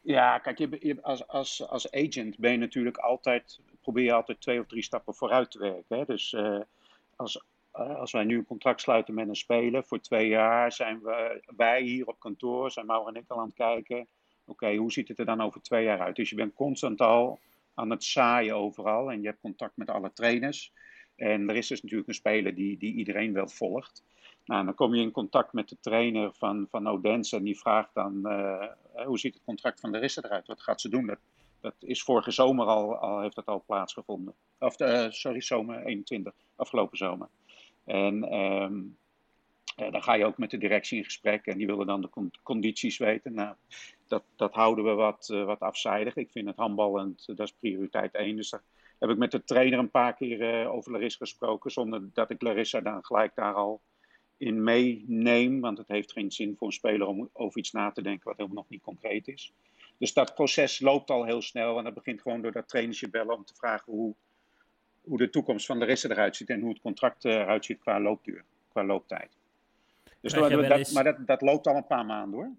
ja, 0.04 0.38
kijk, 0.38 0.58
je, 0.58 0.98
als, 1.02 1.26
als, 1.26 1.68
als 1.68 1.90
agent 1.92 2.38
ben 2.38 2.52
je 2.52 2.58
natuurlijk 2.58 2.96
altijd, 2.96 3.60
probeer 3.80 4.04
je 4.04 4.12
altijd 4.12 4.40
twee 4.40 4.60
of 4.60 4.66
drie 4.66 4.82
stappen 4.82 5.14
vooruit 5.14 5.50
te 5.50 5.58
werken. 5.58 5.98
Hè? 5.98 6.04
Dus 6.04 6.32
uh, 6.32 6.60
als, 7.16 7.44
als 7.72 8.12
wij 8.12 8.24
nu 8.24 8.38
een 8.38 8.44
contract 8.44 8.80
sluiten 8.80 9.14
met 9.14 9.28
een 9.28 9.36
speler 9.36 9.84
voor 9.84 10.00
twee 10.00 10.28
jaar, 10.28 10.72
zijn 10.72 11.00
we, 11.02 11.42
wij 11.56 11.82
hier 11.82 12.06
op 12.06 12.18
kantoor, 12.18 12.70
zijn 12.70 12.86
Mauro 12.86 13.08
en 13.08 13.14
ik 13.14 13.24
al 13.28 13.38
aan 13.38 13.46
het 13.46 13.54
kijken 13.54 14.08
Oké, 14.46 14.74
hoe 14.74 14.92
ziet 14.92 15.08
het 15.08 15.18
er 15.18 15.24
dan 15.24 15.40
over 15.40 15.62
twee 15.62 15.84
jaar 15.84 16.00
uit? 16.00 16.16
Dus 16.16 16.30
je 16.30 16.36
bent 16.36 16.54
constant 16.54 17.00
al 17.00 17.40
aan 17.74 17.90
het 17.90 18.04
zaaien 18.04 18.56
overal 18.56 19.10
en 19.10 19.20
je 19.20 19.26
hebt 19.26 19.40
contact 19.40 19.76
met 19.76 19.90
alle 19.90 20.12
trainers. 20.12 20.72
En 21.16 21.48
er 21.48 21.56
is 21.56 21.66
dus 21.66 21.82
natuurlijk 21.82 22.08
een 22.08 22.14
speler 22.14 22.54
die, 22.54 22.78
die 22.78 22.94
iedereen 22.94 23.32
wel 23.32 23.48
volgt. 23.48 24.02
Nou, 24.44 24.64
dan 24.64 24.74
kom 24.74 24.94
je 24.94 25.02
in 25.02 25.10
contact 25.10 25.52
met 25.52 25.68
de 25.68 25.76
trainer 25.80 26.32
van, 26.32 26.66
van 26.70 26.86
Odense 26.86 27.36
en 27.36 27.42
die 27.42 27.58
vraagt 27.58 27.94
dan, 27.94 28.20
uh, 28.24 28.66
hoe 29.06 29.18
ziet 29.18 29.34
het 29.34 29.44
contract 29.44 29.80
van 29.80 29.90
Larissa 29.90 30.22
eruit? 30.22 30.46
Wat 30.46 30.62
gaat 30.62 30.80
ze 30.80 30.88
doen? 30.88 31.06
Dat, 31.06 31.18
dat 31.60 31.74
is 31.78 32.02
vorige 32.02 32.30
zomer 32.30 32.66
al, 32.66 32.96
al 32.96 33.20
heeft 33.20 33.34
dat 33.34 33.46
al 33.46 33.62
plaatsgevonden. 33.66 34.34
Of, 34.58 34.80
uh, 34.80 35.06
sorry, 35.10 35.40
zomer 35.40 35.84
21, 35.84 36.32
afgelopen 36.56 36.96
zomer. 36.96 37.28
En 37.84 38.24
uh, 38.34 39.90
dan 39.92 40.02
ga 40.02 40.14
je 40.14 40.24
ook 40.24 40.38
met 40.38 40.50
de 40.50 40.58
directie 40.58 40.98
in 40.98 41.04
gesprek 41.04 41.46
en 41.46 41.58
die 41.58 41.66
willen 41.66 41.86
dan 41.86 42.00
de 42.00 42.30
condities 42.42 42.98
weten. 42.98 43.34
Nou, 43.34 43.54
dat, 44.08 44.22
dat 44.36 44.54
houden 44.54 44.84
we 44.84 44.90
wat, 44.90 45.26
wat 45.26 45.60
afzijdig. 45.60 46.16
Ik 46.16 46.30
vind 46.30 46.46
het 46.46 46.56
handballend, 46.56 47.26
dat 47.26 47.40
is 47.40 47.52
prioriteit 47.52 48.14
één. 48.14 48.36
Dus 48.36 48.50
daar 48.50 48.62
heb 49.04 49.12
ik 49.12 49.22
met 49.22 49.30
de 49.30 49.44
trainer 49.44 49.78
een 49.78 49.90
paar 49.90 50.14
keer 50.14 50.62
uh, 50.62 50.74
over 50.74 50.92
Larissa 50.92 51.18
gesproken, 51.18 51.70
zonder 51.70 52.08
dat 52.12 52.30
ik 52.30 52.42
Larissa 52.42 52.80
dan 52.80 53.04
gelijk 53.04 53.34
daar 53.34 53.54
al 53.54 53.80
in 54.36 54.62
meeneem. 54.62 55.60
Want 55.60 55.78
het 55.78 55.88
heeft 55.88 56.12
geen 56.12 56.30
zin 56.30 56.56
voor 56.56 56.66
een 56.66 56.72
speler 56.72 57.06
om 57.06 57.28
over 57.32 57.58
iets 57.58 57.72
na 57.72 57.90
te 57.90 58.02
denken 58.02 58.24
wat 58.24 58.36
helemaal 58.36 58.56
nog 58.56 58.68
niet 58.68 58.82
concreet 58.82 59.28
is. 59.28 59.52
Dus 59.98 60.12
dat 60.12 60.34
proces 60.34 60.80
loopt 60.80 61.10
al 61.10 61.24
heel 61.24 61.42
snel 61.42 61.78
en 61.78 61.84
dat 61.84 61.94
begint 61.94 62.22
gewoon 62.22 62.42
door 62.42 62.52
dat 62.52 62.68
trainersje 62.68 63.10
bellen 63.10 63.36
om 63.36 63.44
te 63.44 63.54
vragen 63.54 63.92
hoe, 63.92 64.14
hoe 65.00 65.18
de 65.18 65.30
toekomst 65.30 65.66
van 65.66 65.78
Larissa 65.78 66.08
eruit 66.08 66.36
ziet 66.36 66.50
en 66.50 66.60
hoe 66.60 66.70
het 66.70 66.80
contract 66.80 67.24
eruit 67.24 67.64
ziet 67.64 67.78
qua 67.78 68.00
loopduur, 68.00 68.44
qua 68.68 68.84
looptijd. 68.84 69.36
Dus 70.20 70.32
dat, 70.32 70.92
maar 70.92 71.04
dat, 71.04 71.26
dat 71.26 71.40
loopt 71.40 71.66
al 71.66 71.76
een 71.76 71.86
paar 71.86 72.06
maanden 72.06 72.38
hoor. 72.38 72.50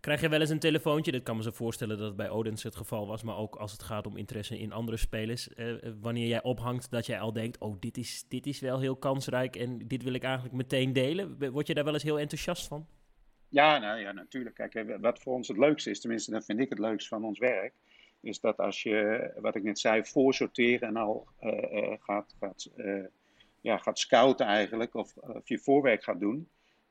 Krijg 0.00 0.20
je 0.20 0.28
wel 0.28 0.40
eens 0.40 0.50
een 0.50 0.58
telefoontje? 0.58 1.12
Dat 1.12 1.22
kan 1.22 1.36
me 1.36 1.42
zo 1.42 1.50
voorstellen 1.50 1.98
dat 1.98 2.06
het 2.06 2.16
bij 2.16 2.30
Odens 2.30 2.62
het 2.62 2.76
geval 2.76 3.06
was. 3.06 3.22
Maar 3.22 3.36
ook 3.36 3.56
als 3.56 3.72
het 3.72 3.82
gaat 3.82 4.06
om 4.06 4.16
interesse 4.16 4.58
in 4.58 4.72
andere 4.72 4.96
spelers. 4.96 5.48
Uh, 5.56 5.72
wanneer 6.00 6.26
jij 6.26 6.42
ophangt, 6.42 6.90
dat 6.90 7.06
jij 7.06 7.20
al 7.20 7.32
denkt: 7.32 7.58
oh, 7.58 7.76
dit 7.80 7.96
is, 7.96 8.24
dit 8.28 8.46
is 8.46 8.60
wel 8.60 8.80
heel 8.80 8.96
kansrijk. 8.96 9.56
En 9.56 9.78
dit 9.88 10.02
wil 10.02 10.12
ik 10.12 10.22
eigenlijk 10.22 10.54
meteen 10.54 10.92
delen. 10.92 11.52
Word 11.52 11.66
je 11.66 11.74
daar 11.74 11.84
wel 11.84 11.92
eens 11.92 12.02
heel 12.02 12.18
enthousiast 12.18 12.66
van? 12.66 12.86
Ja, 13.48 13.78
nou 13.78 14.00
ja, 14.00 14.12
natuurlijk. 14.12 14.54
Kijk, 14.54 14.96
wat 15.00 15.18
voor 15.18 15.34
ons 15.34 15.48
het 15.48 15.58
leukste 15.58 15.90
is, 15.90 16.00
tenminste, 16.00 16.30
dat 16.30 16.44
vind 16.44 16.60
ik 16.60 16.68
het 16.68 16.78
leukst 16.78 17.08
van 17.08 17.24
ons 17.24 17.38
werk, 17.38 17.72
is 18.20 18.40
dat 18.40 18.56
als 18.58 18.82
je, 18.82 19.30
wat 19.40 19.54
ik 19.54 19.62
net 19.62 19.78
zei, 19.78 20.04
voorsorteren 20.04 20.88
en 20.88 20.96
al 20.96 21.26
gaat, 22.00 22.34
gaat, 22.40 22.70
ja, 23.60 23.76
gaat 23.76 23.98
scouten 23.98 24.46
eigenlijk, 24.46 24.94
of, 24.94 25.16
of 25.16 25.48
je 25.48 25.58
voorwerk 25.58 26.04
gaat 26.04 26.20
doen, 26.20 26.48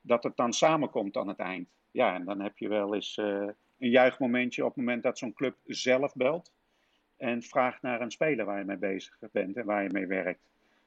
dat 0.09 0.23
het 0.23 0.35
dan 0.35 0.53
samenkomt 0.53 1.17
aan 1.17 1.27
het 1.27 1.39
eind. 1.39 1.69
Ja, 1.91 2.15
en 2.15 2.25
dan 2.25 2.41
heb 2.41 2.57
je 2.57 2.67
wel 2.67 2.95
eens 2.95 3.17
een 3.17 3.55
juichmomentje 3.77 4.61
op 4.61 4.67
het 4.67 4.77
moment 4.77 5.03
dat 5.03 5.17
zo'n 5.17 5.33
club 5.33 5.55
zelf 5.65 6.13
belt 6.13 6.51
en 7.17 7.43
vraagt 7.43 7.81
naar 7.81 8.01
een 8.01 8.11
speler 8.11 8.45
waar 8.45 8.59
je 8.59 8.65
mee 8.65 8.77
bezig 8.77 9.17
bent 9.31 9.55
en 9.57 9.65
waar 9.65 9.83
je 9.83 9.89
mee 9.91 10.07
werkt. 10.07 10.39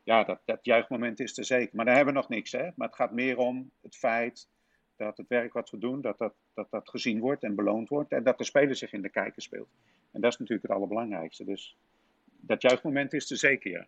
Ja, 0.03 0.25
dat, 0.25 0.41
dat 0.45 0.65
juichmoment 0.65 1.21
is 1.21 1.39
er 1.39 1.45
zeker. 1.45 1.77
Maar 1.77 1.85
daar 1.85 1.95
hebben 1.97 2.15
we 2.15 2.21
nog 2.21 2.29
niks, 2.29 2.53
hè. 2.53 2.71
Maar 2.75 2.87
het 2.87 2.97
gaat 2.97 3.13
meer 3.13 3.39
om 3.39 3.71
het 3.83 3.97
feit 3.97 4.49
dat 4.97 5.17
het 5.17 5.29
werk 5.29 5.53
wat 5.53 5.71
we 5.71 5.79
doen, 5.79 6.01
dat 6.01 6.19
dat, 6.19 6.35
dat 6.55 6.71
dat 6.71 6.89
gezien 6.89 7.21
wordt 7.21 7.43
en 7.43 7.55
beloond 7.55 7.89
wordt. 7.89 8.13
En 8.13 8.23
dat 8.23 8.39
de 8.39 8.45
speler 8.45 8.77
zich 8.77 8.93
in 8.93 9.03
de 9.03 9.09
kijker 9.09 9.43
speelt. 9.43 9.69
En 10.11 10.21
dat 10.21 10.33
is 10.33 10.39
natuurlijk 10.39 10.69
het 10.69 10.77
allerbelangrijkste. 10.77 11.45
Dus 11.45 11.77
dat 12.41 12.63
juichmoment 12.63 13.13
is 13.13 13.31
er 13.31 13.37
zeker, 13.37 13.71
ja. 13.71 13.87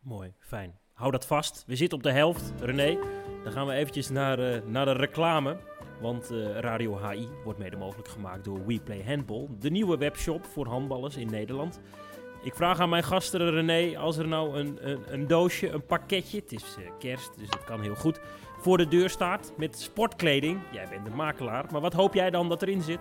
Mooi, 0.00 0.32
fijn. 0.38 0.78
Hou 0.92 1.10
dat 1.10 1.26
vast. 1.26 1.64
We 1.66 1.76
zitten 1.76 1.98
op 1.98 2.04
de 2.04 2.12
helft, 2.12 2.52
René. 2.60 3.23
Dan 3.44 3.52
gaan 3.52 3.66
we 3.66 3.72
eventjes 3.72 4.10
naar, 4.10 4.38
uh, 4.38 4.60
naar 4.66 4.84
de 4.84 4.92
reclame. 4.92 5.56
Want 6.00 6.32
uh, 6.32 6.58
Radio 6.58 6.98
HI 7.08 7.28
wordt 7.44 7.58
mede 7.58 7.76
mogelijk 7.76 8.08
gemaakt 8.08 8.44
door 8.44 8.66
WePlay 8.66 9.02
Handball. 9.06 9.46
De 9.58 9.70
nieuwe 9.70 9.96
webshop 9.96 10.44
voor 10.44 10.66
handballers 10.66 11.16
in 11.16 11.30
Nederland. 11.30 11.80
Ik 12.42 12.54
vraag 12.54 12.80
aan 12.80 12.88
mijn 12.88 13.02
gasten 13.02 13.50
René, 13.50 13.98
als 13.98 14.16
er 14.16 14.28
nou 14.28 14.58
een, 14.58 14.78
een, 14.80 15.00
een 15.06 15.26
doosje, 15.26 15.68
een 15.68 15.86
pakketje, 15.86 16.38
het 16.38 16.52
is 16.52 16.76
uh, 16.78 16.90
kerst, 16.98 17.38
dus 17.38 17.48
het 17.48 17.64
kan 17.64 17.80
heel 17.80 17.94
goed, 17.94 18.20
voor 18.58 18.78
de 18.78 18.88
deur 18.88 19.10
staat 19.10 19.52
met 19.56 19.78
sportkleding. 19.78 20.60
Jij 20.72 20.86
bent 20.90 21.04
de 21.04 21.10
makelaar, 21.10 21.64
maar 21.72 21.80
wat 21.80 21.92
hoop 21.92 22.14
jij 22.14 22.30
dan 22.30 22.48
dat 22.48 22.62
erin 22.62 22.82
zit? 22.82 23.00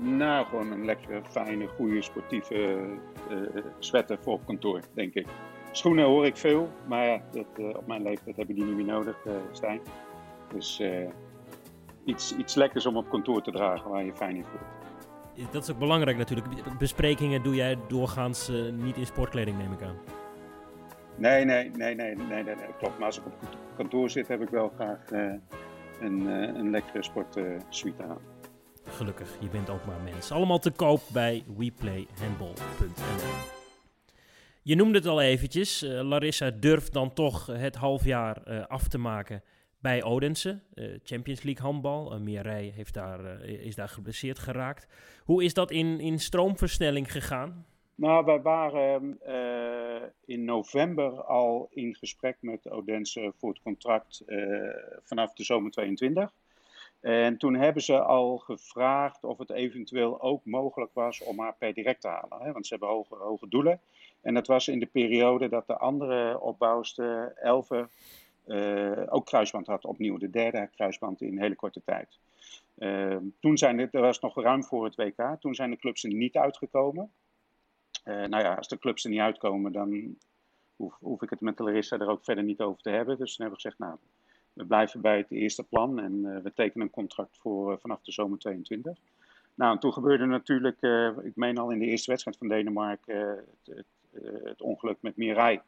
Nou, 0.00 0.46
gewoon 0.46 0.72
een 0.72 0.84
lekkere, 0.84 1.22
fijne, 1.30 1.66
goede, 1.66 2.02
sportieve 2.02 2.78
uh, 3.30 3.62
sweater 3.78 4.18
voor 4.22 4.32
op 4.32 4.46
kantoor, 4.46 4.80
denk 4.94 5.14
ik. 5.14 5.26
Schoenen 5.70 6.04
hoor 6.04 6.26
ik 6.26 6.36
veel, 6.36 6.68
maar 6.86 7.06
ja, 7.06 7.20
dat, 7.32 7.46
uh, 7.56 7.68
op 7.68 7.86
mijn 7.86 8.02
leeftijd 8.02 8.36
heb 8.36 8.48
je 8.48 8.54
die 8.54 8.64
niet 8.64 8.76
meer 8.76 8.84
nodig, 8.84 9.16
uh, 9.26 9.32
Stijn. 9.52 9.80
Dus 10.52 10.82
iets, 12.04 12.36
iets 12.36 12.54
lekkers 12.54 12.86
om 12.86 12.96
op 12.96 13.10
kantoor 13.10 13.42
te 13.42 13.50
dragen 13.50 13.90
waar 13.90 14.04
je 14.04 14.14
fijn 14.14 14.36
in 14.36 14.44
voelt. 14.44 15.52
Dat 15.52 15.62
is 15.62 15.70
ook 15.70 15.78
belangrijk 15.78 16.16
natuurlijk. 16.16 16.78
Besprekingen 16.78 17.42
doe 17.42 17.54
jij 17.54 17.78
doorgaans 17.88 18.50
niet 18.72 18.96
in 18.96 19.06
sportkleding, 19.06 19.58
neem 19.58 19.72
ik 19.72 19.82
aan. 19.82 19.96
Nee, 21.18 21.44
nee, 21.44 21.70
nee, 21.70 21.94
nee, 21.94 22.14
nee, 22.14 22.42
nee, 22.42 22.54
klopt. 22.78 22.98
Maar 22.98 23.06
als 23.06 23.18
ik 23.18 23.26
op 23.26 23.32
kantoor 23.76 24.10
zit, 24.10 24.28
heb 24.28 24.42
ik 24.42 24.48
wel 24.48 24.72
graag 24.74 25.10
uh, 25.10 25.32
een, 26.00 26.20
uh, 26.20 26.42
een 26.42 26.70
lekkere 26.70 27.02
sportsuite 27.02 28.02
uh, 28.02 28.10
aan. 28.10 28.18
Gelukkig, 28.84 29.36
je 29.40 29.48
bent 29.48 29.70
ook 29.70 29.86
maar 29.86 30.00
mens. 30.04 30.32
Allemaal 30.32 30.58
te 30.58 30.70
koop 30.70 31.00
bij 31.12 31.44
weplayhandball.nl. 31.56 33.57
Je 34.68 34.74
noemde 34.74 34.98
het 34.98 35.06
al 35.06 35.20
eventjes. 35.20 35.82
Uh, 35.82 36.00
Larissa 36.02 36.50
durft 36.50 36.92
dan 36.92 37.12
toch 37.12 37.46
het 37.46 37.74
halfjaar 37.74 38.66
af 38.66 38.88
te 38.88 38.98
maken 38.98 39.42
bij 39.80 40.02
Odense. 40.02 40.60
Champions 41.02 41.42
League 41.42 41.64
handbal. 41.64 42.12
Uh, 42.14 42.20
Mireille 42.20 42.72
heeft 42.72 42.94
daar, 42.94 43.44
is 43.44 43.74
daar 43.74 43.88
geblesseerd 43.88 44.38
geraakt. 44.38 44.86
Hoe 45.24 45.44
is 45.44 45.54
dat 45.54 45.70
in, 45.70 46.00
in 46.00 46.18
stroomversnelling 46.18 47.12
gegaan? 47.12 47.66
Nou, 47.94 48.24
wij 48.24 48.40
waren 48.40 49.20
uh, 49.28 50.08
in 50.24 50.44
november 50.44 51.22
al 51.22 51.68
in 51.70 51.94
gesprek 51.94 52.36
met 52.40 52.70
Odense 52.70 53.32
voor 53.36 53.48
het 53.48 53.62
contract 53.62 54.22
uh, 54.26 54.70
vanaf 55.02 55.32
de 55.34 55.44
zomer 55.44 55.70
22. 55.70 56.32
En 57.00 57.38
toen 57.38 57.54
hebben 57.54 57.82
ze 57.82 57.98
al 57.98 58.38
gevraagd 58.38 59.24
of 59.24 59.38
het 59.38 59.50
eventueel 59.50 60.20
ook 60.20 60.44
mogelijk 60.44 60.90
was 60.94 61.22
om 61.22 61.40
haar 61.40 61.54
per 61.58 61.74
direct 61.74 62.00
te 62.00 62.08
halen. 62.08 62.40
Hè? 62.40 62.52
Want 62.52 62.66
ze 62.66 62.74
hebben 62.74 62.92
hoge, 62.92 63.14
hoge 63.14 63.48
doelen. 63.48 63.80
En 64.20 64.34
dat 64.34 64.46
was 64.46 64.68
in 64.68 64.78
de 64.78 64.86
periode 64.86 65.48
dat 65.48 65.66
de 65.66 65.76
andere 65.76 66.40
opbouwster, 66.40 67.32
Elve, 67.36 67.88
uh, 68.48 69.02
ook 69.08 69.26
kruisband 69.26 69.66
had 69.66 69.84
opnieuw. 69.84 70.18
De 70.18 70.30
derde 70.30 70.68
kruisband 70.74 71.20
in 71.20 71.32
een 71.32 71.42
hele 71.42 71.54
korte 71.54 71.82
tijd. 71.84 72.18
toen 73.40 73.58
zijn 73.58 73.78
er, 73.78 74.00
was 74.00 74.20
nog 74.20 74.42
ruim 74.42 74.64
voor 74.64 74.84
het 74.84 74.94
WK. 74.94 75.36
Toen 75.40 75.54
zijn 75.54 75.70
de 75.70 75.76
clubs 75.76 76.04
er 76.04 76.12
niet 76.12 76.36
uitgekomen. 76.36 77.12
Uh, 78.04 78.14
nou 78.14 78.42
ja, 78.44 78.54
als 78.54 78.68
de 78.68 78.78
clubs 78.78 79.04
er 79.04 79.10
niet 79.10 79.20
uitkomen, 79.20 79.72
dan 79.72 80.16
hoef, 80.76 80.98
hoef, 81.00 81.22
ik 81.22 81.30
het 81.30 81.40
met 81.40 81.58
Larissa 81.58 81.98
er 81.98 82.08
ook 82.08 82.24
verder 82.24 82.44
niet 82.44 82.60
over 82.60 82.82
te 82.82 82.90
hebben. 82.90 83.18
Dus 83.18 83.36
toen 83.36 83.46
hebben 83.46 83.62
we 83.62 83.68
gezegd, 83.68 83.78
nou, 83.78 83.98
we 84.52 84.64
blijven 84.64 85.00
bij 85.00 85.16
het 85.16 85.30
eerste 85.30 85.64
plan 85.64 85.98
en 85.98 86.12
uh, 86.24 86.38
we 86.38 86.52
tekenen 86.54 86.86
een 86.86 86.92
contract 86.92 87.38
voor 87.38 87.78
vanaf 87.80 88.02
de 88.02 88.12
zomer 88.12 88.38
22. 88.38 88.98
Nou, 89.54 89.74
en 89.74 89.80
toen 89.80 89.92
gebeurde 89.92 90.26
natuurlijk, 90.26 90.82
ik 91.22 91.36
meen 91.36 91.58
al 91.58 91.70
in 91.70 91.78
de 91.78 91.86
eerste 91.86 92.10
wedstrijd 92.10 92.38
van 92.38 92.48
Denemarken, 92.48 93.44
het, 94.44 94.62
ongeluk 94.62 94.96
met 95.00 95.16
Mirai. 95.16 95.60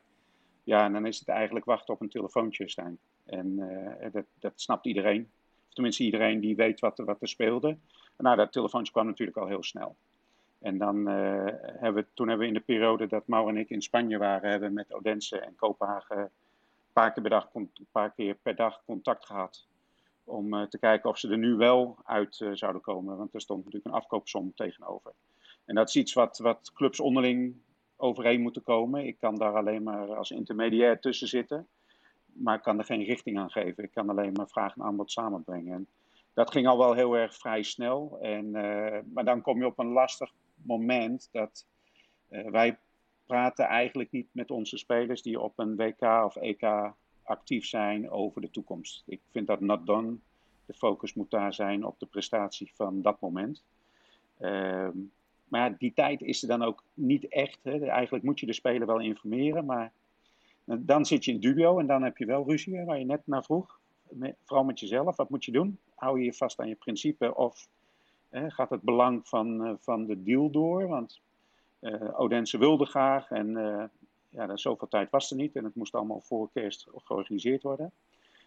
Ja, 0.64 0.84
en 0.84 0.92
dan 0.92 1.06
is 1.06 1.18
het 1.18 1.28
eigenlijk 1.28 1.64
wachten 1.64 1.94
op 1.94 2.00
een 2.00 2.08
telefoontje, 2.08 2.68
Stijn. 2.68 2.98
En 3.26 3.56
dat, 4.12 4.24
dat 4.38 4.52
snapt 4.60 4.86
iedereen. 4.86 5.30
Of 5.68 5.74
tenminste 5.74 6.04
iedereen 6.04 6.40
die 6.40 6.56
weet 6.56 6.80
wat, 6.80 6.98
wat 6.98 7.22
er 7.22 7.28
speelde. 7.28 7.68
En 8.16 8.24
nou, 8.24 8.36
dat 8.36 8.52
telefoontje 8.52 8.92
kwam 8.92 9.06
natuurlijk 9.06 9.38
al 9.38 9.46
heel 9.46 9.62
snel. 9.62 9.96
En 10.60 10.78
dan 10.78 10.96
uh, 10.96 11.46
hebben 11.62 12.02
we, 12.02 12.06
toen 12.14 12.28
hebben 12.28 12.46
we 12.46 12.52
in 12.52 12.58
de 12.58 12.64
periode 12.64 13.06
dat 13.06 13.26
Maur 13.26 13.48
en 13.48 13.56
ik 13.56 13.70
in 13.70 13.82
Spanje 13.82 14.18
waren, 14.18 14.50
hebben 14.50 14.68
we 14.68 14.74
met 14.74 14.92
Odense 14.92 15.38
en 15.38 15.54
Kopenhagen 15.56 16.18
een 16.18 16.30
paar 16.92 17.12
keer 17.12 17.22
per 17.22 17.30
dag, 17.30 17.48
paar 17.92 18.10
keer 18.10 18.34
per 18.34 18.56
dag 18.56 18.82
contact 18.84 19.26
gehad. 19.26 19.66
Om 20.24 20.68
te 20.68 20.78
kijken 20.78 21.10
of 21.10 21.18
ze 21.18 21.28
er 21.28 21.38
nu 21.38 21.54
wel 21.54 21.96
uit 22.04 22.46
zouden 22.52 22.82
komen. 22.82 23.16
Want 23.16 23.34
er 23.34 23.40
stond 23.40 23.64
natuurlijk 23.64 23.94
een 23.94 24.00
afkoopsom 24.00 24.54
tegenover. 24.54 25.12
En 25.64 25.74
dat 25.74 25.88
is 25.88 25.96
iets 25.96 26.12
wat, 26.12 26.38
wat 26.38 26.72
clubs 26.74 27.00
onderling 27.00 27.54
overeen 28.00 28.40
moeten 28.40 28.62
komen. 28.62 29.06
Ik 29.06 29.18
kan 29.18 29.36
daar 29.36 29.56
alleen 29.56 29.82
maar 29.82 30.14
als 30.14 30.30
intermediair 30.30 31.00
tussen 31.00 31.28
zitten. 31.28 31.68
Maar 32.32 32.56
ik 32.56 32.62
kan 32.62 32.78
er 32.78 32.84
geen 32.84 33.04
richting 33.04 33.38
aan 33.38 33.50
geven. 33.50 33.84
Ik 33.84 33.90
kan 33.90 34.08
alleen 34.08 34.32
maar 34.32 34.48
vraag 34.48 34.74
en 34.74 34.82
aanbod 34.82 35.10
samenbrengen. 35.10 35.74
En 35.74 35.88
dat 36.34 36.50
ging 36.50 36.66
al 36.66 36.78
wel 36.78 36.94
heel 36.94 37.16
erg 37.16 37.34
vrij 37.34 37.62
snel. 37.62 38.18
En, 38.20 38.50
maar 39.12 39.24
dan 39.24 39.40
kom 39.40 39.58
je 39.58 39.66
op 39.66 39.78
een 39.78 39.92
lastig 39.92 40.32
moment 40.54 41.28
dat 41.32 41.66
uh, 42.30 42.50
wij 42.50 42.78
praten 43.26 43.64
eigenlijk 43.64 44.10
niet 44.10 44.28
met 44.32 44.50
onze 44.50 44.78
spelers 44.78 45.22
die 45.22 45.40
op 45.40 45.58
een 45.58 45.76
WK 45.76 46.02
of 46.02 46.36
EK 46.36 46.92
actief 47.22 47.66
zijn 47.66 48.10
over 48.10 48.40
de 48.40 48.50
toekomst. 48.50 49.02
Ik 49.06 49.20
vind 49.30 49.46
dat 49.46 49.60
not 49.60 49.86
done. 49.86 50.16
De 50.66 50.74
focus 50.74 51.14
moet 51.14 51.30
daar 51.30 51.54
zijn 51.54 51.84
op 51.84 51.98
de 51.98 52.06
prestatie 52.06 52.72
van 52.74 53.02
dat 53.02 53.20
moment. 53.20 53.64
Uh, 54.40 54.88
maar 55.50 55.78
die 55.78 55.92
tijd 55.94 56.22
is 56.22 56.42
er 56.42 56.48
dan 56.48 56.62
ook 56.62 56.84
niet 56.94 57.28
echt. 57.28 57.58
Hè. 57.62 57.86
Eigenlijk 57.86 58.24
moet 58.24 58.40
je 58.40 58.46
de 58.46 58.52
speler 58.52 58.86
wel 58.86 59.00
informeren, 59.00 59.64
maar 59.64 59.92
dan 60.64 61.06
zit 61.06 61.24
je 61.24 61.32
in 61.32 61.40
dubio 61.40 61.78
en 61.78 61.86
dan 61.86 62.02
heb 62.02 62.16
je 62.16 62.26
wel 62.26 62.48
ruzie, 62.48 62.84
waar 62.84 62.98
je 62.98 63.04
net 63.04 63.26
naar 63.26 63.44
vroeg. 63.44 63.78
Vooral 64.44 64.64
met 64.64 64.80
jezelf, 64.80 65.16
wat 65.16 65.30
moet 65.30 65.44
je 65.44 65.52
doen? 65.52 65.78
Hou 65.94 66.18
je 66.18 66.24
je 66.24 66.32
vast 66.32 66.60
aan 66.60 66.68
je 66.68 66.74
principe 66.74 67.34
of 67.34 67.68
gaat 68.30 68.70
het 68.70 68.82
belang 68.82 69.28
van, 69.28 69.66
uh, 69.66 69.72
van 69.78 70.06
de 70.06 70.22
deal 70.22 70.50
door? 70.50 70.88
Want 70.88 71.20
uh, 71.80 72.20
Odense 72.20 72.58
wilde 72.58 72.86
graag 72.86 73.30
en 73.30 73.48
uh, 73.48 73.84
ja, 74.28 74.56
zoveel 74.56 74.88
tijd 74.88 75.10
was 75.10 75.30
er 75.30 75.36
niet 75.36 75.56
en 75.56 75.64
het 75.64 75.74
moest 75.74 75.94
allemaal 75.94 76.20
voor 76.20 76.50
kerst 76.52 76.86
georganiseerd 76.94 77.62
worden. 77.62 77.92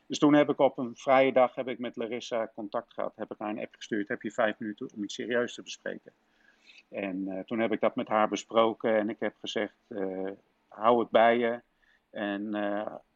Dus 0.05 0.19
toen 0.19 0.33
heb 0.33 0.49
ik 0.49 0.59
op 0.59 0.77
een 0.77 0.95
vrije 0.95 1.33
dag 1.33 1.55
heb 1.55 1.67
ik 1.67 1.79
met 1.79 1.95
Larissa 1.95 2.51
contact 2.55 2.93
gehad, 2.93 3.13
heb 3.15 3.31
ik 3.31 3.37
haar 3.39 3.49
een 3.49 3.59
app 3.59 3.75
gestuurd, 3.75 4.07
heb 4.07 4.21
je 4.21 4.31
vijf 4.31 4.59
minuten 4.59 4.89
om 4.95 5.03
iets 5.03 5.15
serieus 5.15 5.53
te 5.53 5.61
bespreken. 5.61 6.11
En 6.93 7.43
toen 7.45 7.59
heb 7.59 7.71
ik 7.71 7.79
dat 7.79 7.95
met 7.95 8.07
haar 8.07 8.29
besproken 8.29 8.97
en 8.97 9.09
ik 9.09 9.19
heb 9.19 9.35
gezegd, 9.39 9.75
hou 10.67 10.99
het 10.99 11.09
bij 11.09 11.37
je 11.37 11.61
en 12.09 12.51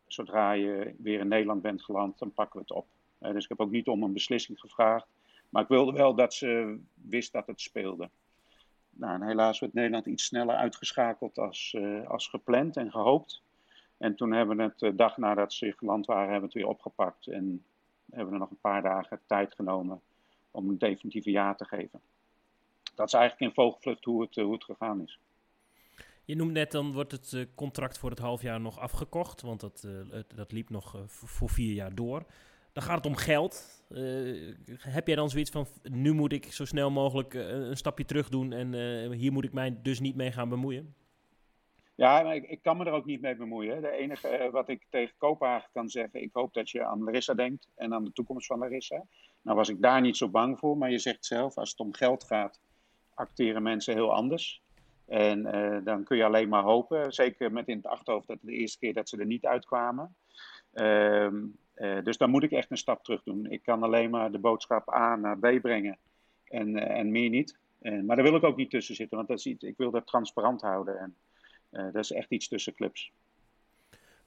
zodra 0.08 0.52
je 0.52 0.96
weer 0.98 1.20
in 1.20 1.28
Nederland 1.28 1.62
bent 1.62 1.84
geland, 1.84 2.20
dan 2.20 2.34
pakken 2.34 2.60
we 2.60 2.66
het 2.68 2.78
op. 2.78 2.88
dus 3.34 3.44
ik 3.44 3.50
heb 3.50 3.60
ook 3.60 3.72
niet 3.72 3.88
om 3.88 4.04
een 4.04 4.14
beslissing 4.14 4.60
gevraagd. 4.60 5.08
Maar 5.50 5.62
ik 5.62 5.68
wilde 5.68 5.92
wel 5.92 6.16
dat 6.16 6.34
ze 6.34 6.80
wist 6.94 7.32
dat 7.32 7.48
het 7.48 7.62
speelde. 7.62 8.10
Nou, 8.90 9.14
en 9.14 9.28
helaas 9.28 9.60
werd 9.60 9.74
Nederland 9.74 10.06
iets 10.06 10.26
sneller 10.26 10.56
uitgeschakeld 10.56 11.38
als, 11.38 11.78
als 12.08 12.28
gepland 12.28 12.78
en 12.78 12.92
gehoopt. 12.92 13.42
En 13.98 14.16
toen 14.16 14.32
hebben 14.32 14.58
we 14.58 14.64
het, 14.64 14.80
de 14.80 14.96
dag 14.96 15.18
nadat 15.18 15.54
ze 15.54 15.74
geland 15.78 16.06
waren, 16.06 16.32
hebben 16.32 16.40
we 16.40 16.46
het 16.46 16.56
weer 16.56 16.68
opgepakt. 16.68 17.28
En 17.28 17.64
hebben 18.10 18.28
we 18.28 18.34
er 18.34 18.40
nog 18.40 18.50
een 18.50 18.62
paar 18.62 18.82
dagen 18.82 19.20
tijd 19.26 19.54
genomen 19.54 20.02
om 20.52 20.70
een 20.70 20.78
definitieve 20.78 21.32
ja 21.32 21.56
te 21.56 21.66
geven. 21.66 22.02
Dat 22.98 23.08
is 23.08 23.14
eigenlijk 23.14 23.50
in 23.50 23.64
vogelvlucht 23.64 24.06
hoe 24.06 24.22
het, 24.22 24.36
hoe 24.36 24.54
het 24.54 24.64
gegaan 24.64 25.02
is. 25.02 25.20
Je 26.26 26.36
noemt 26.36 26.52
net, 26.52 26.72
dan 26.72 26.94
wordt 26.94 27.12
het 27.12 27.32
uh, 27.32 27.46
contract 27.56 27.98
voor 27.98 28.10
het 28.10 28.20
halfjaar 28.20 28.62
nog 28.62 28.80
afgekocht, 28.80 29.42
want 29.42 29.60
dat, 29.60 29.84
uh, 29.86 30.20
dat 30.36 30.52
liep 30.52 30.70
nog 30.70 31.04
voor 31.08 31.50
vier 31.50 31.74
jaar 31.74 31.96
door. 31.96 32.26
Dan 32.74 32.84
gaat 32.84 32.98
het 32.98 33.06
om 33.06 33.16
geld. 33.16 33.86
Uh, 33.90 34.56
heb 34.80 35.08
jij 35.08 35.16
dan 35.16 35.30
zoiets 35.30 35.52
van, 35.52 35.68
nu 35.84 36.14
moet 36.14 36.32
ik 36.34 36.54
zo 36.54 36.66
snel 36.66 36.92
mogelijk 36.92 37.34
een 37.34 37.78
stapje 37.78 38.06
terug 38.06 38.30
doen 38.30 38.54
en 38.54 38.74
uh, 38.74 39.18
hier 39.18 39.32
moet 39.32 39.44
ik 39.44 39.54
mij 39.54 39.80
dus 39.82 40.00
niet 40.00 40.16
mee 40.16 40.32
gaan 40.32 40.50
bemoeien? 40.50 40.96
Ja, 41.98 42.24
maar 42.24 42.36
ik, 42.36 42.50
ik, 42.50 42.62
kan 42.62 42.78
me 42.78 42.86
er 42.86 42.92
ook 42.92 43.06
niet 43.06 43.22
mee 43.22 43.36
bemoeien. 43.36 43.82
De 43.82 43.92
enige 43.92 44.46
uh, 44.46 44.52
wat 44.52 44.70
ik 44.70 44.86
tegen 44.90 45.14
Kopenhagen 45.18 45.70
kan 45.74 45.90
zeggen, 45.90 46.22
ik 46.22 46.30
hoop 46.34 46.54
dat 46.54 46.70
je 46.70 46.86
aan 46.86 47.04
Larissa 47.04 47.34
denkt 47.34 47.68
en 47.76 47.94
aan 47.94 48.04
de 48.04 48.12
toekomst 48.12 48.48
van 48.48 48.60
Larissa. 48.60 49.06
Nou 49.42 49.58
was 49.58 49.70
ik 49.70 49.82
daar 49.82 50.02
niet 50.02 50.18
zo 50.18 50.30
bang 50.30 50.60
voor, 50.60 50.78
maar 50.78 50.92
je 50.92 51.00
zegt 51.00 51.26
zelf, 51.26 51.58
als 51.58 51.70
het 51.70 51.80
om 51.80 51.94
geld 51.94 52.24
gaat, 52.24 52.60
acteren 53.18 53.64
mensen 53.64 53.94
heel 53.94 54.14
anders. 54.14 54.62
En 55.06 55.40
uh, 55.56 55.78
dan 55.84 56.04
kun 56.04 56.18
je 56.18 56.24
alleen 56.24 56.50
maar 56.50 56.64
hopen, 56.64 57.14
zeker 57.14 57.52
met 57.52 57.68
in 57.68 57.78
het 57.78 57.86
achterhoofd 57.86 58.28
dat 58.28 58.38
de 58.42 58.52
eerste 58.52 58.80
keer 58.80 58.94
dat 58.94 59.10
ze 59.10 59.18
er 59.18 59.26
niet 59.26 59.46
uitkwamen. 59.46 60.16
Uh, 60.74 61.30
dus 62.04 62.18
dan 62.18 62.30
moet 62.30 62.44
ik 62.44 62.52
echt 62.52 62.72
een 62.72 62.78
stap 62.78 63.04
terug 63.04 63.24
doen. 63.24 63.46
Ik 63.46 63.64
kan 63.64 63.84
alleen 63.84 64.10
maar 64.10 64.32
de 64.32 64.40
boodschap 64.40 64.94
A 64.94 65.16
naar 65.16 65.38
B 65.40 65.62
brengen 65.62 65.98
en, 66.44 66.78
en 66.78 67.12
meer 67.12 67.30
niet. 67.30 67.58
maar 67.80 68.16
daar 68.16 68.24
wil 68.24 68.36
ik 68.36 68.44
ook 68.44 68.58
niet 68.58 68.70
tussen 68.70 68.96
zitten, 68.96 69.18
want 69.18 69.30
dat 69.30 69.38
is 69.38 69.46
iets, 69.46 69.64
ik 69.64 69.78
wil 69.78 69.92
dat 69.92 70.08
transparant 70.08 70.62
houden. 70.62 71.00
En, 71.00 71.16
dat 71.70 72.04
is 72.04 72.12
echt 72.12 72.32
iets 72.32 72.48
tussen 72.48 72.74
clubs. 72.74 73.12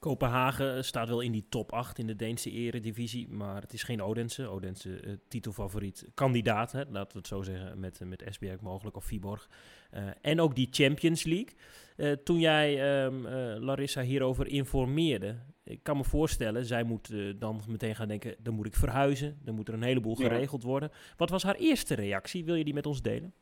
Kopenhagen 0.01 0.85
staat 0.85 1.09
wel 1.09 1.21
in 1.21 1.33
die 1.33 1.47
top 1.49 1.73
8 1.73 1.99
in 1.99 2.07
de 2.07 2.17
Deense 2.17 2.51
eredivisie, 2.51 3.29
maar 3.29 3.61
het 3.61 3.73
is 3.73 3.83
geen 3.83 4.03
Odense. 4.03 4.49
Odense 4.49 5.03
uh, 5.03 5.13
titelfavoriet 5.29 6.07
kandidaat, 6.15 6.73
hè, 6.73 6.83
laten 6.89 7.13
we 7.13 7.19
het 7.19 7.27
zo 7.27 7.43
zeggen, 7.43 7.81
met, 7.81 8.01
met 8.05 8.25
SBR 8.29 8.55
mogelijk 8.61 8.97
of 8.97 9.05
Viborg. 9.05 9.49
Uh, 9.95 10.03
en 10.21 10.41
ook 10.41 10.55
die 10.55 10.69
Champions 10.71 11.25
League. 11.25 11.55
Uh, 11.97 12.13
toen 12.13 12.39
jij 12.39 13.03
um, 13.05 13.27
Larissa 13.59 14.03
hierover 14.03 14.47
informeerde, 14.47 15.39
ik 15.65 15.83
kan 15.83 15.97
me 15.97 16.05
voorstellen, 16.05 16.65
zij 16.65 16.83
moet 16.83 17.15
dan 17.41 17.63
meteen 17.69 17.95
gaan 17.95 18.09
denken, 18.09 18.35
dan 18.39 18.55
moet 18.55 18.67
ik 18.67 18.77
verhuizen, 18.77 19.39
dan 19.45 19.55
moet 19.55 19.69
er 19.69 19.75
een 19.75 19.83
heleboel 19.83 20.15
geregeld 20.15 20.63
worden. 20.63 20.91
Wat 21.17 21.31
was 21.31 21.43
haar 21.43 21.55
eerste 21.55 21.95
reactie? 21.95 22.45
Wil 22.45 22.55
je 22.55 22.65
die 22.65 22.75
met 22.75 22.87
ons 22.87 23.03
delen? 23.03 23.33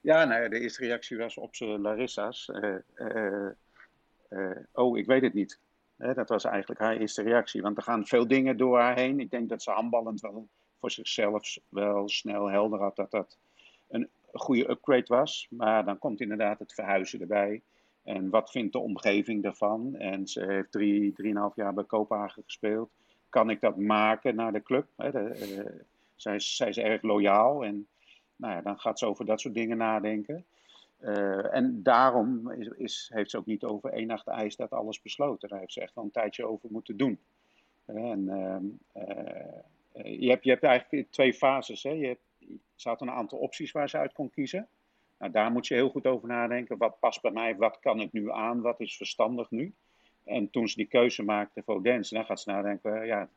Ja, 0.00 0.24
nou 0.24 0.42
ja, 0.42 0.48
de 0.48 0.60
eerste 0.60 0.84
reactie 0.84 1.16
was 1.16 1.36
op 1.36 1.54
Larissa's. 1.58 2.50
Uh, 4.32 4.56
oh, 4.72 4.98
ik 4.98 5.06
weet 5.06 5.22
het 5.22 5.34
niet. 5.34 5.58
dat 5.96 6.28
was 6.28 6.44
eigenlijk 6.44 6.80
haar 6.80 6.96
eerste 6.96 7.22
reactie. 7.22 7.62
Want 7.62 7.76
er 7.76 7.82
gaan 7.82 8.06
veel 8.06 8.26
dingen 8.26 8.56
door 8.56 8.78
haar 8.78 8.96
heen. 8.96 9.20
Ik 9.20 9.30
denk 9.30 9.48
dat 9.48 9.62
ze 9.62 9.70
handballend 9.70 10.20
wel 10.20 10.48
voor 10.78 10.90
zichzelf 10.90 11.56
wel 11.68 12.08
snel 12.08 12.50
helder 12.50 12.80
had 12.80 12.96
dat 12.96 13.10
dat 13.10 13.38
een 13.88 14.08
goede 14.32 14.70
upgrade 14.70 15.06
was. 15.06 15.46
Maar 15.50 15.84
dan 15.84 15.98
komt 15.98 16.20
inderdaad 16.20 16.58
het 16.58 16.74
verhuizen 16.74 17.20
erbij. 17.20 17.62
En 18.02 18.30
wat 18.30 18.50
vindt 18.50 18.72
de 18.72 18.78
omgeving 18.78 19.42
daarvan? 19.42 19.96
En 19.96 20.26
ze 20.26 20.44
heeft 20.44 20.72
drie, 20.72 21.12
drieënhalf 21.12 21.56
jaar 21.56 21.74
bij 21.74 21.84
Kopenhagen 21.84 22.42
gespeeld. 22.42 22.90
Kan 23.28 23.50
ik 23.50 23.60
dat 23.60 23.76
maken 23.76 24.34
naar 24.34 24.52
de 24.52 24.62
club? 24.62 24.86
He, 24.96 25.10
de, 25.10 25.84
zij, 26.14 26.34
is, 26.34 26.56
zij 26.56 26.68
is 26.68 26.78
erg 26.78 27.02
loyaal 27.02 27.64
en 27.64 27.86
nou 28.36 28.54
ja, 28.54 28.60
dan 28.60 28.78
gaat 28.78 28.98
ze 28.98 29.06
over 29.06 29.24
dat 29.24 29.40
soort 29.40 29.54
dingen 29.54 29.76
nadenken. 29.76 30.44
Uh, 31.02 31.54
en 31.54 31.82
daarom 31.82 32.50
is, 32.50 32.68
is, 32.68 33.10
heeft 33.14 33.30
ze 33.30 33.38
ook 33.38 33.46
niet 33.46 33.64
over 33.64 33.92
één 33.92 34.06
nacht 34.06 34.26
ijs 34.26 34.56
dat 34.56 34.72
alles 34.72 35.02
besloten. 35.02 35.48
Daar 35.48 35.58
heeft 35.58 35.72
ze 35.72 35.80
echt 35.80 35.94
wel 35.94 36.04
een 36.04 36.10
tijdje 36.10 36.46
over 36.46 36.68
moeten 36.70 36.96
doen. 36.96 37.18
En, 37.84 38.20
uh, 38.20 39.02
uh, 39.04 40.20
je, 40.20 40.28
hebt, 40.28 40.44
je 40.44 40.50
hebt 40.50 40.62
eigenlijk 40.62 41.10
twee 41.10 41.34
fases. 41.34 41.82
Hè. 41.82 41.90
Je 41.90 42.06
hebt, 42.06 42.60
ze 42.74 42.88
had 42.88 43.00
een 43.00 43.10
aantal 43.10 43.38
opties 43.38 43.72
waar 43.72 43.88
ze 43.88 43.98
uit 43.98 44.12
kon 44.12 44.30
kiezen. 44.30 44.68
Nou, 45.18 45.32
daar 45.32 45.50
moet 45.52 45.66
je 45.66 45.74
heel 45.74 45.90
goed 45.90 46.06
over 46.06 46.28
nadenken. 46.28 46.78
Wat 46.78 46.98
past 46.98 47.22
bij 47.22 47.30
mij? 47.30 47.56
Wat 47.56 47.78
kan 47.80 48.00
ik 48.00 48.12
nu 48.12 48.30
aan? 48.30 48.60
Wat 48.60 48.80
is 48.80 48.96
verstandig 48.96 49.50
nu? 49.50 49.72
En 50.24 50.50
toen 50.50 50.68
ze 50.68 50.76
die 50.76 50.86
keuze 50.86 51.22
maakte 51.22 51.62
voor 51.62 51.82
Dance, 51.82 52.14
dan 52.14 52.24
gaat 52.24 52.40
ze 52.40 52.50
nadenken: 52.50 53.06
ja, 53.06 53.28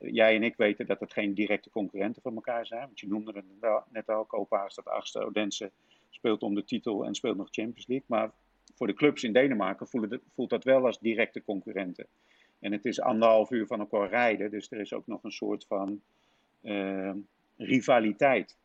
jij 0.00 0.34
en 0.34 0.42
ik 0.42 0.56
weten 0.56 0.86
dat 0.86 1.00
het 1.00 1.12
geen 1.12 1.34
directe 1.34 1.70
concurrenten 1.70 2.22
van 2.22 2.34
elkaar 2.34 2.66
zijn. 2.66 2.80
Want 2.80 3.00
je 3.00 3.08
noemde 3.08 3.32
het 3.32 3.82
net 3.90 4.08
al, 4.08 4.24
Kopenhagen 4.24 4.72
staat 4.72 4.88
achtste, 4.88 5.24
Odense 5.24 5.70
speelt 6.10 6.42
om 6.42 6.54
de 6.54 6.64
titel 6.64 7.04
en 7.04 7.14
speelt 7.14 7.36
nog 7.36 7.48
Champions 7.50 7.86
League. 7.86 8.06
Maar 8.08 8.30
voor 8.74 8.86
de 8.86 8.94
clubs 8.94 9.22
in 9.22 9.32
Denemarken 9.32 9.88
voelt, 10.34 10.50
dat 10.50 10.64
wel 10.64 10.86
als 10.86 10.98
directe 10.98 11.42
concurrenten. 11.42 12.06
En 12.58 12.72
het 12.72 12.84
is 12.84 13.00
anderhalf 13.00 13.50
uur 13.50 13.66
van 13.66 13.80
elkaar 13.80 14.08
rijden, 14.08 14.50
dus 14.50 14.70
er 14.70 14.80
is 14.80 14.92
ook 14.92 15.06
nog 15.06 15.24
een 15.24 15.32
soort 15.32 15.66
van 15.66 16.00
uh, 16.62 17.12
rivaliteit. 17.56 18.56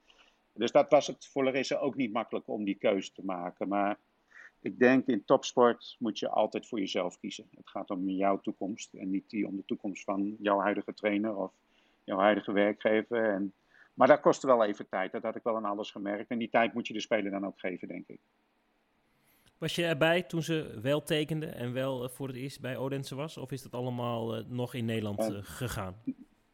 Dus 0.54 0.72
dat 0.72 0.90
was 0.90 1.08
het 1.08 1.28
voor 1.28 1.44
Larissa 1.44 1.76
ook 1.76 1.96
niet 1.96 2.12
makkelijk 2.12 2.48
om 2.48 2.64
die 2.64 2.76
keuze 2.76 3.12
te 3.12 3.26
maken. 3.26 3.68
Maar 3.68 3.98
ik 4.62 4.80
denk 4.80 5.08
in 5.08 5.26
topsport 5.26 5.96
moet 6.00 6.20
je 6.20 6.30
altijd 6.30 6.68
voor 6.68 6.80
jezelf 6.80 7.20
kiezen. 7.20 7.48
Het 7.56 7.70
gaat 7.70 7.90
om 7.90 8.10
jouw 8.10 8.40
toekomst 8.40 8.94
en 8.94 9.10
niet 9.10 9.30
die 9.30 9.48
om 9.48 9.56
de 9.56 9.66
toekomst 9.66 10.04
van 10.04 10.36
jouw 10.40 10.60
huidige 10.60 10.94
trainer 10.94 11.36
of 11.36 11.52
jouw 12.04 12.18
huidige 12.18 12.52
werkgever. 12.52 13.34
En, 13.34 13.54
maar 13.96 14.08
dat 14.08 14.20
kostte 14.20 14.48
wel 14.48 14.64
even 14.64 14.88
tijd. 14.90 15.12
Dat 15.12 15.24
had 15.24 15.36
ik 15.36 15.44
wel 15.44 15.56
aan 15.56 15.66
alles 15.66 15.92
gemerkt. 15.92 16.30
En 16.30 16.38
die 16.38 16.50
tijd 16.50 16.74
moet 16.74 16.88
je 16.88 16.94
de 16.94 17.00
speler 17.00 17.32
dan 17.32 17.46
ook 17.46 17.60
geven, 17.60 17.88
denk 17.88 18.08
ik. 18.08 18.20
Was 19.58 19.76
je 19.76 19.86
erbij 19.86 20.24
toen 20.24 20.44
ze 20.44 20.80
wel 20.82 21.04
tekende 21.04 21.46
en 21.46 21.74
wel 21.74 22.04
eh, 22.04 22.10
voor 22.10 22.28
het 22.28 22.36
eerst 22.36 22.62
bij 22.62 22.78
Odense 22.78 23.16
was? 23.16 23.38
Of 23.38 23.52
is 23.52 23.62
dat 23.62 23.74
allemaal 23.74 24.38
uh, 24.38 24.44
nog 24.48 24.74
in 24.74 24.86
Nederland 24.86 25.30
uh, 25.32 25.38
gegaan? 25.42 25.96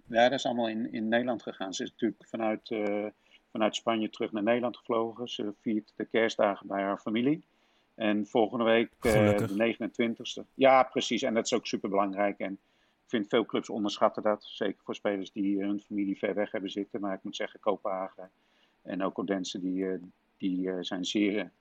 Ja, 0.05 0.23
dat 0.23 0.39
is 0.39 0.45
allemaal 0.45 0.69
in, 0.69 0.93
in 0.93 1.07
Nederland 1.07 1.43
gegaan. 1.43 1.73
Ze 1.73 1.83
is 1.83 1.91
natuurlijk 1.91 2.25
vanuit, 2.27 2.69
uh, 2.69 3.05
vanuit 3.51 3.75
Spanje 3.75 4.09
terug 4.09 4.31
naar 4.31 4.43
Nederland 4.43 4.77
gevlogen. 4.77 5.27
Ze 5.27 5.53
viert 5.61 5.93
de 5.95 6.05
kerstdagen 6.05 6.67
bij 6.67 6.81
haar 6.81 6.97
familie. 6.97 7.43
En 7.95 8.25
volgende 8.25 8.63
week 8.63 8.89
uh, 9.01 9.37
de 9.37 9.75
29e. 9.75 10.43
Ja, 10.53 10.83
precies. 10.83 11.21
En 11.21 11.33
dat 11.33 11.45
is 11.45 11.53
ook 11.53 11.65
super 11.65 11.89
belangrijk. 11.89 12.39
En 12.39 12.59
vind 13.11 13.29
veel 13.29 13.45
clubs 13.45 13.69
onderschatten 13.69 14.23
dat. 14.23 14.43
Zeker 14.43 14.83
voor 14.83 14.95
spelers 14.95 15.31
die 15.31 15.59
hun 15.59 15.79
familie 15.79 16.17
ver 16.17 16.33
weg 16.33 16.51
hebben 16.51 16.71
zitten. 16.71 17.01
Maar 17.01 17.13
ik 17.13 17.23
moet 17.23 17.35
zeggen, 17.35 17.59
Kopenhagen 17.59 18.29
en 18.81 19.03
ook 19.03 19.19
Odense, 19.19 19.59
die, 19.59 19.83
uh, 19.83 20.01
die 20.37 20.59
uh, 20.59 20.77
zijn 20.79 21.05
zeer 21.05 21.51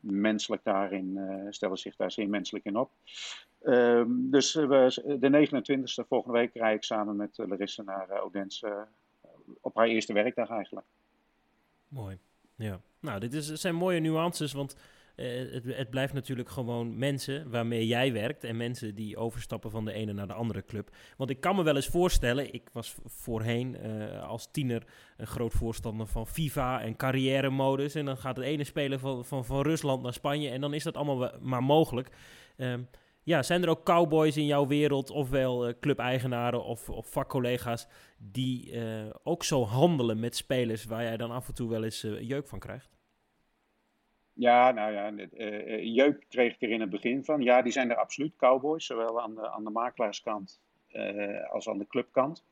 menselijk 0.00 0.64
daarin, 0.64 1.18
stellen 1.50 1.76
zich 1.76 1.96
daar 1.96 2.12
zeer 2.12 2.28
menselijk 2.28 2.64
in 2.64 2.76
op. 2.76 2.90
Um, 3.62 4.30
dus 4.30 4.52
de 4.52 5.48
29e 5.48 6.08
volgende 6.08 6.38
week 6.38 6.54
rijd 6.54 6.76
ik 6.76 6.84
samen 6.84 7.16
met 7.16 7.36
Larissa 7.36 7.82
naar 7.82 8.22
Odense 8.22 8.86
op 9.60 9.76
haar 9.76 9.86
eerste 9.86 10.12
werkdag 10.12 10.50
eigenlijk. 10.50 10.86
Mooi. 11.88 12.18
Ja. 12.54 12.80
Nou, 13.00 13.20
dit 13.20 13.32
is, 13.32 13.46
zijn 13.52 13.74
mooie 13.74 14.00
nuances, 14.00 14.52
want 14.52 14.76
uh, 15.20 15.76
het, 15.76 15.90
blijft 15.90 16.12
natuurlijk 16.12 16.48
gewoon 16.48 16.98
mensen 16.98 17.50
waarmee 17.50 17.86
jij 17.86 18.12
werkt 18.12 18.44
en 18.44 18.56
mensen 18.56 18.94
die 18.94 19.16
overstappen 19.16 19.70
van 19.70 19.84
de 19.84 19.92
ene 19.92 20.12
naar 20.12 20.26
de 20.26 20.32
andere 20.32 20.64
club. 20.64 20.96
Want 21.16 21.30
ik 21.30 21.40
kan 21.40 21.56
me 21.56 21.62
wel 21.62 21.76
eens 21.76 21.86
voorstellen, 21.86 22.54
ik 22.54 22.68
was 22.72 22.94
voorheen 23.04 23.76
uh, 23.86 24.22
als 24.28 24.48
tiener 24.50 24.82
een 25.16 25.26
groot 25.26 25.52
voorstander 25.52 26.06
van 26.06 26.26
FIFA 26.26 26.80
en 26.82 26.96
carrière-modus. 26.96 27.94
En 27.94 28.04
dan 28.04 28.16
gaat 28.16 28.36
het 28.36 28.44
ene 28.44 28.64
speler 28.64 28.98
van, 28.98 29.24
van, 29.24 29.44
van 29.44 29.62
Rusland 29.62 30.02
naar 30.02 30.12
Spanje 30.12 30.50
en 30.50 30.60
dan 30.60 30.74
is 30.74 30.82
dat 30.82 30.96
allemaal 30.96 31.30
maar 31.40 31.62
mogelijk. 31.62 32.08
Uh, 32.56 32.74
ja, 33.22 33.42
zijn 33.42 33.62
er 33.62 33.68
ook 33.68 33.84
cowboys 33.84 34.36
in 34.36 34.46
jouw 34.46 34.66
wereld, 34.66 35.10
ofwel 35.10 35.68
uh, 35.68 35.74
clubeigenaren 35.80 36.64
of, 36.64 36.88
of 36.88 37.10
vakcollega's, 37.10 37.86
die 38.18 38.72
ook 39.22 39.44
zo 39.44 39.64
handelen 39.64 40.20
met 40.20 40.36
spelers 40.36 40.84
waar 40.84 41.02
jij 41.02 41.16
dan 41.16 41.30
af 41.30 41.48
en 41.48 41.54
toe 41.54 41.70
wel 41.70 41.84
eens 41.84 42.00
jeuk 42.20 42.48
van 42.48 42.58
krijgt? 42.58 42.99
Ja, 44.40 44.70
nou 44.70 44.92
ja, 44.92 45.12
uh, 45.12 45.94
jeuk 45.94 46.24
kreeg 46.28 46.54
ik 46.54 46.62
er 46.62 46.70
in 46.70 46.80
het 46.80 46.90
begin 46.90 47.24
van. 47.24 47.42
Ja, 47.42 47.62
die 47.62 47.72
zijn 47.72 47.90
er 47.90 47.96
absoluut, 47.96 48.36
cowboys, 48.36 48.86
zowel 48.86 49.20
aan 49.20 49.34
de, 49.34 49.50
aan 49.50 49.64
de 49.64 49.70
makelaarskant 49.70 50.60
uh, 50.92 51.50
als 51.50 51.68
aan 51.68 51.78
de 51.78 51.86
clubkant. 51.86 52.44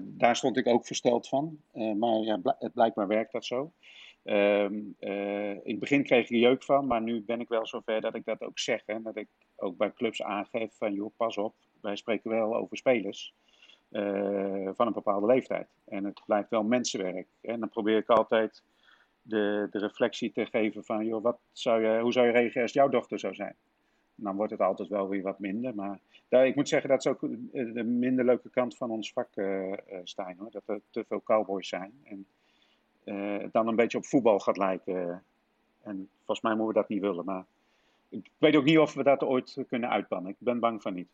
Daar 0.00 0.36
stond 0.36 0.56
ik 0.56 0.66
ook 0.66 0.86
versteld 0.86 1.28
van, 1.28 1.60
maar 1.72 2.18
ja, 2.18 2.36
bl 2.36 2.50
het 2.58 2.72
blijkbaar 2.72 3.06
werkt 3.06 3.32
dat 3.32 3.44
zo. 3.44 3.72
Ehm, 4.22 4.74
in 4.98 5.60
het 5.64 5.78
begin 5.78 6.02
kreeg 6.02 6.24
ik 6.24 6.30
er 6.30 6.36
jeuk 6.36 6.62
van, 6.62 6.86
maar 6.86 7.02
nu 7.02 7.22
ben 7.22 7.40
ik 7.40 7.48
wel 7.48 7.66
zover 7.66 8.00
dat 8.00 8.14
ik 8.14 8.24
dat 8.24 8.42
ook 8.42 8.58
zeg. 8.58 8.82
Hè, 8.86 9.02
dat 9.02 9.16
ik 9.16 9.28
ook 9.56 9.76
bij 9.76 9.92
clubs 9.92 10.22
aangeef 10.22 10.72
van, 10.76 10.94
joh, 10.94 11.16
pas 11.16 11.36
op, 11.36 11.54
wij 11.80 11.96
spreken 11.96 12.30
wel 12.30 12.56
over 12.56 12.76
spelers 12.76 13.34
van 14.74 14.86
een 14.86 14.92
bepaalde 14.92 15.26
leeftijd. 15.26 15.68
En 15.84 16.04
het 16.04 16.20
blijft 16.26 16.50
wel 16.50 16.62
mensenwerk. 16.62 17.28
En 17.40 17.60
dan 17.60 17.68
probeer 17.68 17.96
ik 17.96 18.08
altijd 18.08 18.62
de, 19.24 19.66
de 19.70 19.78
reflectie 19.78 20.32
te 20.32 20.46
geven 20.46 20.84
van, 20.84 21.06
joh, 21.06 21.22
wat 21.22 21.38
zou 21.52 21.82
je, 21.82 22.00
hoe 22.00 22.12
zou 22.12 22.26
je 22.26 22.32
reageren 22.32 22.62
als 22.62 22.72
jouw 22.72 22.88
dochter 22.88 23.18
zou 23.18 23.34
zijn? 23.34 23.54
Dan 24.14 24.36
wordt 24.36 24.52
het 24.52 24.60
altijd 24.60 24.88
wel 24.88 25.08
weer 25.08 25.22
wat 25.22 25.38
minder. 25.38 25.74
Maar 25.74 26.00
ik 26.28 26.54
moet 26.54 26.68
zeggen, 26.68 26.90
dat 26.90 26.98
is 26.98 27.06
ook 27.06 27.20
de 27.50 27.84
minder 27.84 28.24
leuke 28.24 28.50
kant 28.50 28.76
van 28.76 28.90
ons 28.90 29.12
vak, 29.12 29.28
uh, 29.34 29.72
Stijn. 30.02 30.36
Hoor. 30.38 30.50
Dat 30.50 30.62
er 30.66 30.80
te 30.90 31.04
veel 31.08 31.22
cowboys 31.22 31.68
zijn. 31.68 31.92
En 32.04 32.26
uh, 33.04 33.48
dan 33.52 33.68
een 33.68 33.76
beetje 33.76 33.98
op 33.98 34.06
voetbal 34.06 34.38
gaat 34.38 34.56
lijken. 34.56 35.24
En 35.82 36.08
volgens 36.16 36.40
mij 36.40 36.54
moeten 36.54 36.74
we 36.74 36.80
dat 36.80 36.88
niet 36.88 37.00
willen. 37.00 37.24
Maar 37.24 37.44
ik 38.08 38.30
weet 38.38 38.56
ook 38.56 38.64
niet 38.64 38.78
of 38.78 38.94
we 38.94 39.02
dat 39.02 39.22
ooit 39.22 39.64
kunnen 39.68 39.90
uitbannen. 39.90 40.30
Ik 40.30 40.36
ben 40.38 40.60
bang 40.60 40.82
van 40.82 40.94
niet. 40.94 41.08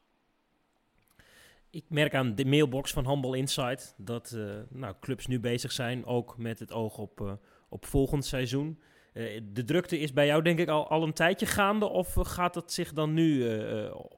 Ik 1.71 1.85
merk 1.89 2.15
aan 2.15 2.35
de 2.35 2.45
mailbox 2.45 2.93
van 2.93 3.05
Handball 3.05 3.37
Insight 3.37 3.95
dat 3.97 4.39
nou, 4.69 4.95
clubs 5.01 5.27
nu 5.27 5.41
bezig 5.41 5.73
zijn, 5.73 6.07
ook 6.07 6.39
met 6.39 6.59
het 6.59 6.73
oog 6.73 6.99
op, 6.99 7.39
op 7.71 7.87
volgend 7.87 8.25
seizoen. 8.25 8.81
Uh, 9.15 9.41
de 9.53 9.65
drukte 9.65 9.99
is 9.99 10.13
bij 10.13 10.27
jou 10.27 10.43
denk 10.43 10.59
ik 10.59 10.69
al, 10.69 10.89
al 10.89 11.03
een 11.03 11.13
tijdje 11.13 11.47
gaande 11.47 11.89
of 11.89 12.15
gaat 12.15 12.55
het 12.55 12.73
zich 12.73 12.93
dan 12.93 13.15
nu 13.15 13.45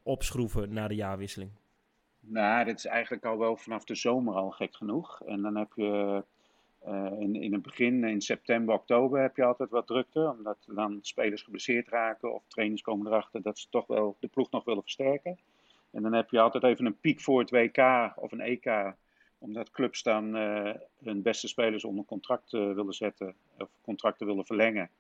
opschroeven 0.02 0.72
na 0.72 0.88
de 0.88 0.94
jaarwisseling? 0.94 1.50
Nou, 2.20 2.64
dit 2.64 2.78
is 2.78 2.86
eigenlijk 2.86 3.24
al 3.24 3.38
wel 3.38 3.56
vanaf 3.56 3.84
de 3.84 3.94
zomer 3.94 4.34
al 4.34 4.50
gek 4.50 4.76
genoeg. 4.76 5.22
En 5.26 5.42
dan 5.42 5.56
heb 5.56 5.72
je 5.74 6.24
in, 7.18 7.34
in 7.34 7.52
het 7.52 7.62
begin, 7.62 8.04
in 8.04 8.20
september, 8.20 8.74
oktober, 8.74 9.20
heb 9.20 9.36
je 9.36 9.44
altijd 9.44 9.70
wat 9.70 9.86
drukte. 9.86 10.34
Omdat 10.38 10.56
dan 10.66 10.98
spelers 11.02 11.42
geblesseerd 11.42 11.88
raken 11.88 12.34
of 12.34 12.42
trainers 12.48 12.82
komen 12.82 13.06
erachter 13.06 13.42
dat 13.42 13.58
ze 13.58 13.66
toch 13.70 13.86
wel 13.86 14.16
de 14.20 14.28
ploeg 14.28 14.50
nog 14.50 14.64
willen 14.64 14.82
versterken. 14.82 15.38
En 15.90 16.02
dan 16.02 16.12
heb 16.12 16.30
je 16.30 16.40
altijd 16.40 16.64
even 16.64 16.86
een 16.86 17.00
piek 17.00 17.20
voor 17.20 17.40
het 17.40 17.50
WK 17.50 17.78
of 18.16 18.32
een 18.32 18.40
EK. 18.40 18.94
Omdat 19.42 19.70
clubs 19.70 20.02
dan 20.02 20.34
hun 21.04 21.22
beste 21.22 21.48
spelers 21.48 21.84
onder 21.84 22.04
contract 22.04 22.50
willen 22.50 22.94
zetten 22.94 23.34
of 23.58 23.68
contracten 23.82 24.26
willen 24.26 24.46
verlengen 24.46 24.90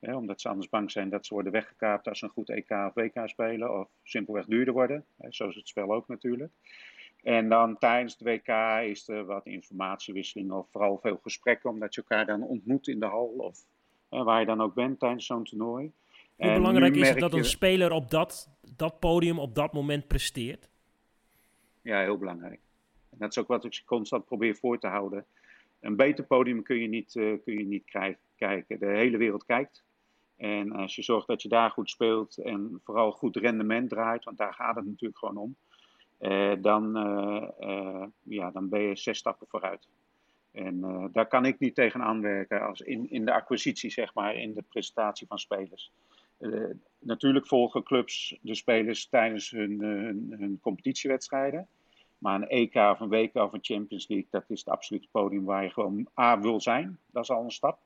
omdat 0.00 0.40
ze 0.40 0.48
anders 0.48 0.68
bang 0.68 0.90
zijn 0.90 1.08
dat 1.08 1.26
ze 1.26 1.34
worden 1.34 1.52
weggekaapt 1.52 2.08
als 2.08 2.18
ze 2.18 2.24
een 2.24 2.30
goed 2.30 2.48
EK 2.48 2.70
of 2.70 2.94
WK 2.94 3.28
spelen. 3.28 3.80
Of 3.80 3.88
simpelweg 4.02 4.44
duurder 4.44 4.74
worden. 4.74 5.04
Hè, 5.16 5.32
zo 5.32 5.48
is 5.48 5.54
het 5.54 5.68
spel 5.68 5.92
ook 5.92 6.08
natuurlijk. 6.08 6.52
En 7.22 7.48
dan 7.48 7.78
tijdens 7.78 8.12
het 8.18 8.22
WK 8.22 8.48
is 8.82 9.08
er 9.08 9.24
wat 9.24 9.46
informatiewisseling 9.46 10.52
of 10.52 10.70
vooral 10.70 10.98
veel 10.98 11.18
gesprekken. 11.22 11.70
Omdat 11.70 11.94
je 11.94 12.00
elkaar 12.00 12.26
dan 12.26 12.42
ontmoet 12.42 12.88
in 12.88 13.00
de 13.00 13.06
hal 13.06 13.26
of 13.26 13.58
waar 14.08 14.40
je 14.40 14.46
dan 14.46 14.60
ook 14.60 14.74
bent 14.74 14.98
tijdens 14.98 15.26
zo'n 15.26 15.44
toernooi. 15.44 15.92
Hoe 16.36 16.52
belangrijk 16.52 16.96
is 16.96 17.08
het 17.08 17.18
dat 17.18 17.32
een 17.32 17.44
speler 17.44 17.92
op 17.92 18.10
dat, 18.10 18.48
dat 18.76 18.98
podium 18.98 19.38
op 19.38 19.54
dat 19.54 19.72
moment 19.72 20.06
presteert? 20.06 20.68
Ja, 21.82 22.00
heel 22.00 22.18
belangrijk. 22.18 22.60
Dat 23.18 23.30
is 23.30 23.38
ook 23.38 23.46
wat 23.46 23.64
ik 23.64 23.82
constant 23.84 24.24
probeer 24.24 24.56
voor 24.56 24.78
te 24.78 24.86
houden. 24.86 25.26
Een 25.80 25.96
beter 25.96 26.24
podium 26.24 26.62
kun 26.62 26.76
je 26.76 26.88
niet, 26.88 27.14
uh, 27.14 27.38
kun 27.44 27.58
je 27.58 27.64
niet 27.64 27.84
krijgen, 27.84 28.20
kijken. 28.36 28.78
De 28.78 28.86
hele 28.86 29.16
wereld 29.16 29.44
kijkt. 29.44 29.84
En 30.36 30.72
als 30.72 30.96
je 30.96 31.02
zorgt 31.02 31.26
dat 31.26 31.42
je 31.42 31.48
daar 31.48 31.70
goed 31.70 31.90
speelt 31.90 32.36
en 32.36 32.80
vooral 32.84 33.12
goed 33.12 33.36
rendement 33.36 33.88
draait, 33.88 34.24
want 34.24 34.38
daar 34.38 34.54
gaat 34.54 34.76
het 34.76 34.86
natuurlijk 34.86 35.18
gewoon 35.18 35.36
om, 35.36 35.56
eh, 36.18 36.52
dan, 36.60 36.96
eh, 36.96 37.48
eh, 37.58 38.06
ja, 38.22 38.50
dan 38.50 38.68
ben 38.68 38.80
je 38.80 38.96
zes 38.96 39.18
stappen 39.18 39.46
vooruit. 39.48 39.88
En 40.56 40.84
eh, 40.84 41.04
daar 41.12 41.26
kan 41.26 41.44
ik 41.44 41.58
niet 41.58 41.74
tegen 41.74 42.02
aanwerken 42.02 42.66
als 42.66 42.80
in, 42.80 43.10
in 43.10 43.24
de 43.24 43.32
acquisitie, 43.32 43.90
zeg 43.90 44.14
maar, 44.14 44.34
in 44.34 44.54
de 44.54 44.62
presentatie 44.68 45.26
van 45.26 45.38
spelers. 45.38 45.92
Eh, 46.38 46.70
natuurlijk 46.98 47.46
volgen 47.46 47.82
clubs 47.82 48.38
de 48.40 48.54
spelers 48.54 49.08
tijdens 49.08 49.50
hun, 49.50 49.80
hun, 49.80 50.58
competitiewedstrijden. 50.60 51.68
Maar 52.18 52.34
een 52.34 52.48
EK 52.48 52.74
of 52.74 53.00
een 53.00 53.08
WK 53.08 53.34
of 53.34 53.52
een 53.52 53.64
Champions 53.64 54.08
League, 54.08 54.28
dat 54.30 54.44
is 54.48 54.58
het 54.58 54.68
absolute 54.68 55.08
podium 55.10 55.44
waar 55.44 55.62
je 55.62 55.70
gewoon 55.70 56.08
A 56.20 56.40
wil 56.40 56.60
zijn. 56.60 56.98
Dat 57.06 57.22
is 57.22 57.30
al 57.30 57.44
een 57.44 57.50
stap. 57.50 57.78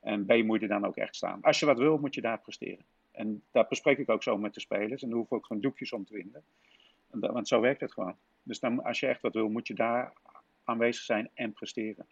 En 0.00 0.26
B 0.26 0.42
moet 0.42 0.60
je 0.60 0.68
dan 0.68 0.86
ook 0.86 0.96
echt 0.96 1.16
staan. 1.16 1.42
Als 1.42 1.60
je 1.60 1.66
wat 1.66 1.78
wil, 1.78 1.98
moet 1.98 2.14
je 2.14 2.20
daar 2.20 2.40
presteren. 2.40 2.84
En 3.10 3.42
dat 3.50 3.68
bespreek 3.68 3.98
ik 3.98 4.08
ook 4.08 4.22
zo 4.22 4.38
met 4.38 4.54
de 4.54 4.60
spelers. 4.60 5.02
En 5.02 5.08
daar 5.08 5.18
hoef 5.18 5.26
ik 5.26 5.32
ook 5.32 5.46
geen 5.46 5.60
doekjes 5.60 5.92
om 5.92 6.04
te 6.04 6.14
winden. 6.14 6.42
Want 7.08 7.48
zo 7.48 7.60
werkt 7.60 7.80
het 7.80 7.92
gewoon. 7.92 8.16
Dus 8.42 8.60
dan, 8.60 8.84
als 8.84 9.00
je 9.00 9.06
echt 9.06 9.20
wat 9.20 9.34
wil, 9.34 9.48
moet 9.48 9.66
je 9.66 9.74
daar 9.74 10.12
aanwezig 10.64 11.04
zijn 11.04 11.30
en 11.34 11.52
presteren. 11.52 12.06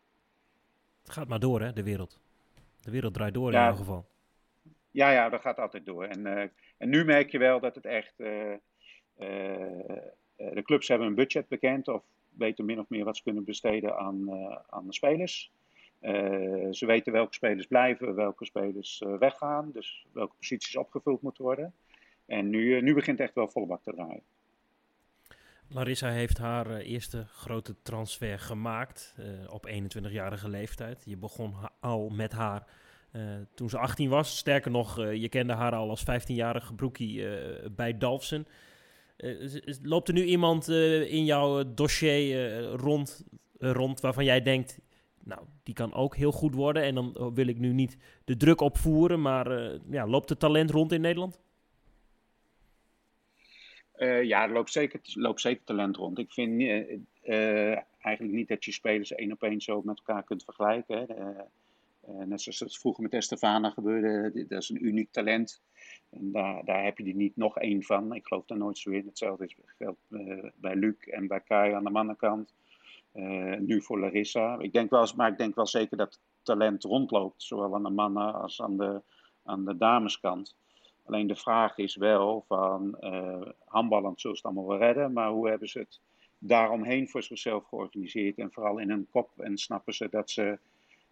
Het 1.02 1.12
gaat 1.12 1.28
maar 1.28 1.40
door, 1.40 1.61
hè, 1.61 1.72
de 1.72 1.83
wereld. 1.83 2.18
De 2.81 2.90
wereld 2.90 3.14
draait 3.14 3.35
door 3.35 3.52
in 3.52 3.59
ieder 3.61 3.76
geval. 3.76 4.07
Ja, 4.90 5.11
ja, 5.11 5.28
dat 5.28 5.40
gaat 5.40 5.59
altijd 5.59 5.87
door. 5.87 6.04
En, 6.04 6.26
uh, 6.26 6.42
en 6.76 6.88
nu 6.88 7.04
merk 7.04 7.31
je 7.31 7.38
wel 7.38 7.61
dat 7.61 7.74
het 7.74 7.85
echt. 7.85 8.14
Uh, 8.16 8.52
uh, 9.18 9.96
de 10.38 10.62
clubs 10.62 10.88
hebben 10.88 11.07
een 11.07 11.14
budget 11.14 11.48
bekend, 11.48 11.88
of 11.88 12.03
weten 12.37 12.64
min 12.64 12.79
of 12.79 12.88
meer 12.88 13.05
wat 13.05 13.16
ze 13.16 13.22
kunnen 13.22 13.44
besteden 13.44 13.98
aan, 13.98 14.31
aan 14.68 14.87
de 14.87 14.92
spelers. 14.92 15.51
Uh, 16.01 16.72
ze 16.72 16.87
weten 16.87 17.12
welke 17.12 17.35
spelers 17.35 17.66
blijven, 17.66 18.14
welke 18.14 18.44
spelers 18.44 19.03
weggaan. 19.18 19.70
Dus 19.72 20.07
welke 20.12 20.35
posities 20.38 20.77
opgevuld 20.77 21.22
moeten 21.22 21.44
worden. 21.44 21.72
En 22.27 22.51
nu, 22.51 22.81
nu 22.81 22.94
begint 22.94 23.20
echt 23.20 23.35
wel 23.35 23.48
volle 23.48 23.66
bak 23.66 23.83
te 23.83 23.92
draaien. 23.92 24.22
Larissa 25.68 26.11
heeft 26.11 26.38
haar 26.38 26.77
eerste 26.77 27.24
grote 27.27 27.74
transfer 27.83 28.38
gemaakt 28.38 29.14
op 29.48 29.68
21-jarige 29.68 30.48
leeftijd. 30.48 31.03
Je 31.05 31.16
begon 31.16 31.55
al 31.81 32.09
met 32.09 32.33
haar 32.33 32.66
toen 33.55 33.68
ze 33.68 33.79
18 33.79 34.09
was. 34.09 34.37
Sterker 34.37 34.70
nog, 34.70 34.96
je 34.96 35.29
kende 35.29 35.53
haar 35.53 35.72
al 35.72 35.90
als 35.90 36.05
15-jarige 36.05 36.74
broekie 36.74 37.27
bij 37.70 37.98
Dalfsen. 37.98 38.46
Loopt 39.83 40.09
er 40.09 40.14
nu 40.14 40.24
iemand 40.24 40.68
in 41.09 41.24
jouw 41.24 41.74
dossier 41.74 42.61
rond, 42.62 43.24
rond 43.59 44.00
waarvan 44.00 44.24
jij 44.24 44.42
denkt 44.42 44.78
nou, 45.24 45.40
die 45.62 45.74
kan 45.74 45.94
ook 45.94 46.16
heel 46.16 46.33
goed 46.33 46.54
worden. 46.54 46.83
En 46.83 46.94
dan 46.94 47.33
wil 47.35 47.46
ik 47.46 47.59
nu 47.59 47.72
niet 47.72 47.96
de 48.24 48.37
druk 48.37 48.61
opvoeren, 48.61 49.20
maar 49.20 49.78
ja, 49.90 50.07
loopt 50.07 50.28
het 50.28 50.38
talent 50.38 50.70
rond 50.70 50.92
in 50.92 51.00
Nederland? 51.00 51.40
Ja, 54.22 54.42
er 54.42 54.52
loopt 54.52 54.72
zeker, 54.72 55.00
loopt 55.02 55.40
zeker 55.40 55.64
talent 55.64 55.96
rond. 55.96 56.18
Ik 56.18 56.33
vind 56.33 56.62
eigenlijk 57.98 58.37
niet 58.37 58.48
dat 58.48 58.64
je 58.64 58.72
spelers 58.72 59.12
één 59.12 59.33
op 59.33 59.42
één 59.42 59.61
zo 59.61 59.83
met 59.85 59.98
elkaar 59.98 60.24
kunt 60.24 60.44
vergelijken. 60.44 61.07
net 62.26 62.40
zoals 62.40 62.59
het 62.59 62.78
vroeger 62.78 63.02
met 63.02 63.14
Estefana 63.14 63.70
gebeurde, 63.70 64.46
dat 64.48 64.62
is 64.62 64.68
een 64.68 64.87
uniek 64.87 65.12
talent. 65.12 65.62
En 66.11 66.33
daar, 66.33 66.64
daar 66.64 66.85
heb 66.85 66.99
je 66.99 67.05
er 67.05 67.14
niet 67.14 67.37
nog 67.37 67.59
één 67.59 67.83
van. 67.83 68.14
Ik 68.14 68.27
geloof 68.27 68.44
daar 68.44 68.59
nooit 68.59 68.79
zo 68.79 68.90
in. 68.90 69.07
Hetzelfde 69.07 69.44
is 69.44 69.57
geldt 69.79 70.01
bij 70.55 70.75
Luc 70.75 70.97
en 70.99 71.27
bij 71.27 71.40
Kai 71.40 71.73
aan 71.73 71.85
de 71.85 71.90
mannenkant. 71.90 72.55
Uh, 73.14 73.57
nu 73.57 73.83
voor 73.83 74.01
Larissa. 74.01 74.59
Ik 74.59 74.73
denk 74.73 74.90
wel, 74.90 75.07
maar 75.16 75.31
ik 75.31 75.38
denk 75.38 75.55
wel 75.55 75.66
zeker 75.66 75.97
dat 75.97 76.21
talent 76.42 76.85
rondloopt, 76.85 77.42
zowel 77.42 77.75
aan 77.75 77.83
de 77.83 77.90
mannen 77.90 78.35
als 78.35 78.62
aan 78.62 78.77
de, 78.77 79.03
aan 79.44 79.64
de 79.64 79.77
dameskant. 79.77 80.57
Alleen 81.05 81.27
de 81.27 81.37
vraag 81.37 81.79
is 81.79 81.97
wel 81.97 82.44
van 82.47 82.97
uh, 83.01 83.47
handballend 83.64 84.21
zullen 84.21 84.37
ze 84.37 84.47
het 84.47 84.57
allemaal 84.57 84.79
wel 84.79 84.87
redden, 84.87 85.12
maar 85.12 85.31
hoe 85.31 85.49
hebben 85.49 85.68
ze 85.68 85.79
het 85.79 86.01
daaromheen 86.38 87.09
voor 87.09 87.23
zichzelf 87.23 87.64
georganiseerd 87.64 88.38
en 88.38 88.53
vooral 88.53 88.79
in 88.79 88.90
hun 88.90 89.09
kop 89.11 89.40
en 89.40 89.59
snappen 89.59 89.94
ze 89.94 90.09
dat 90.11 90.31
ze 90.31 90.59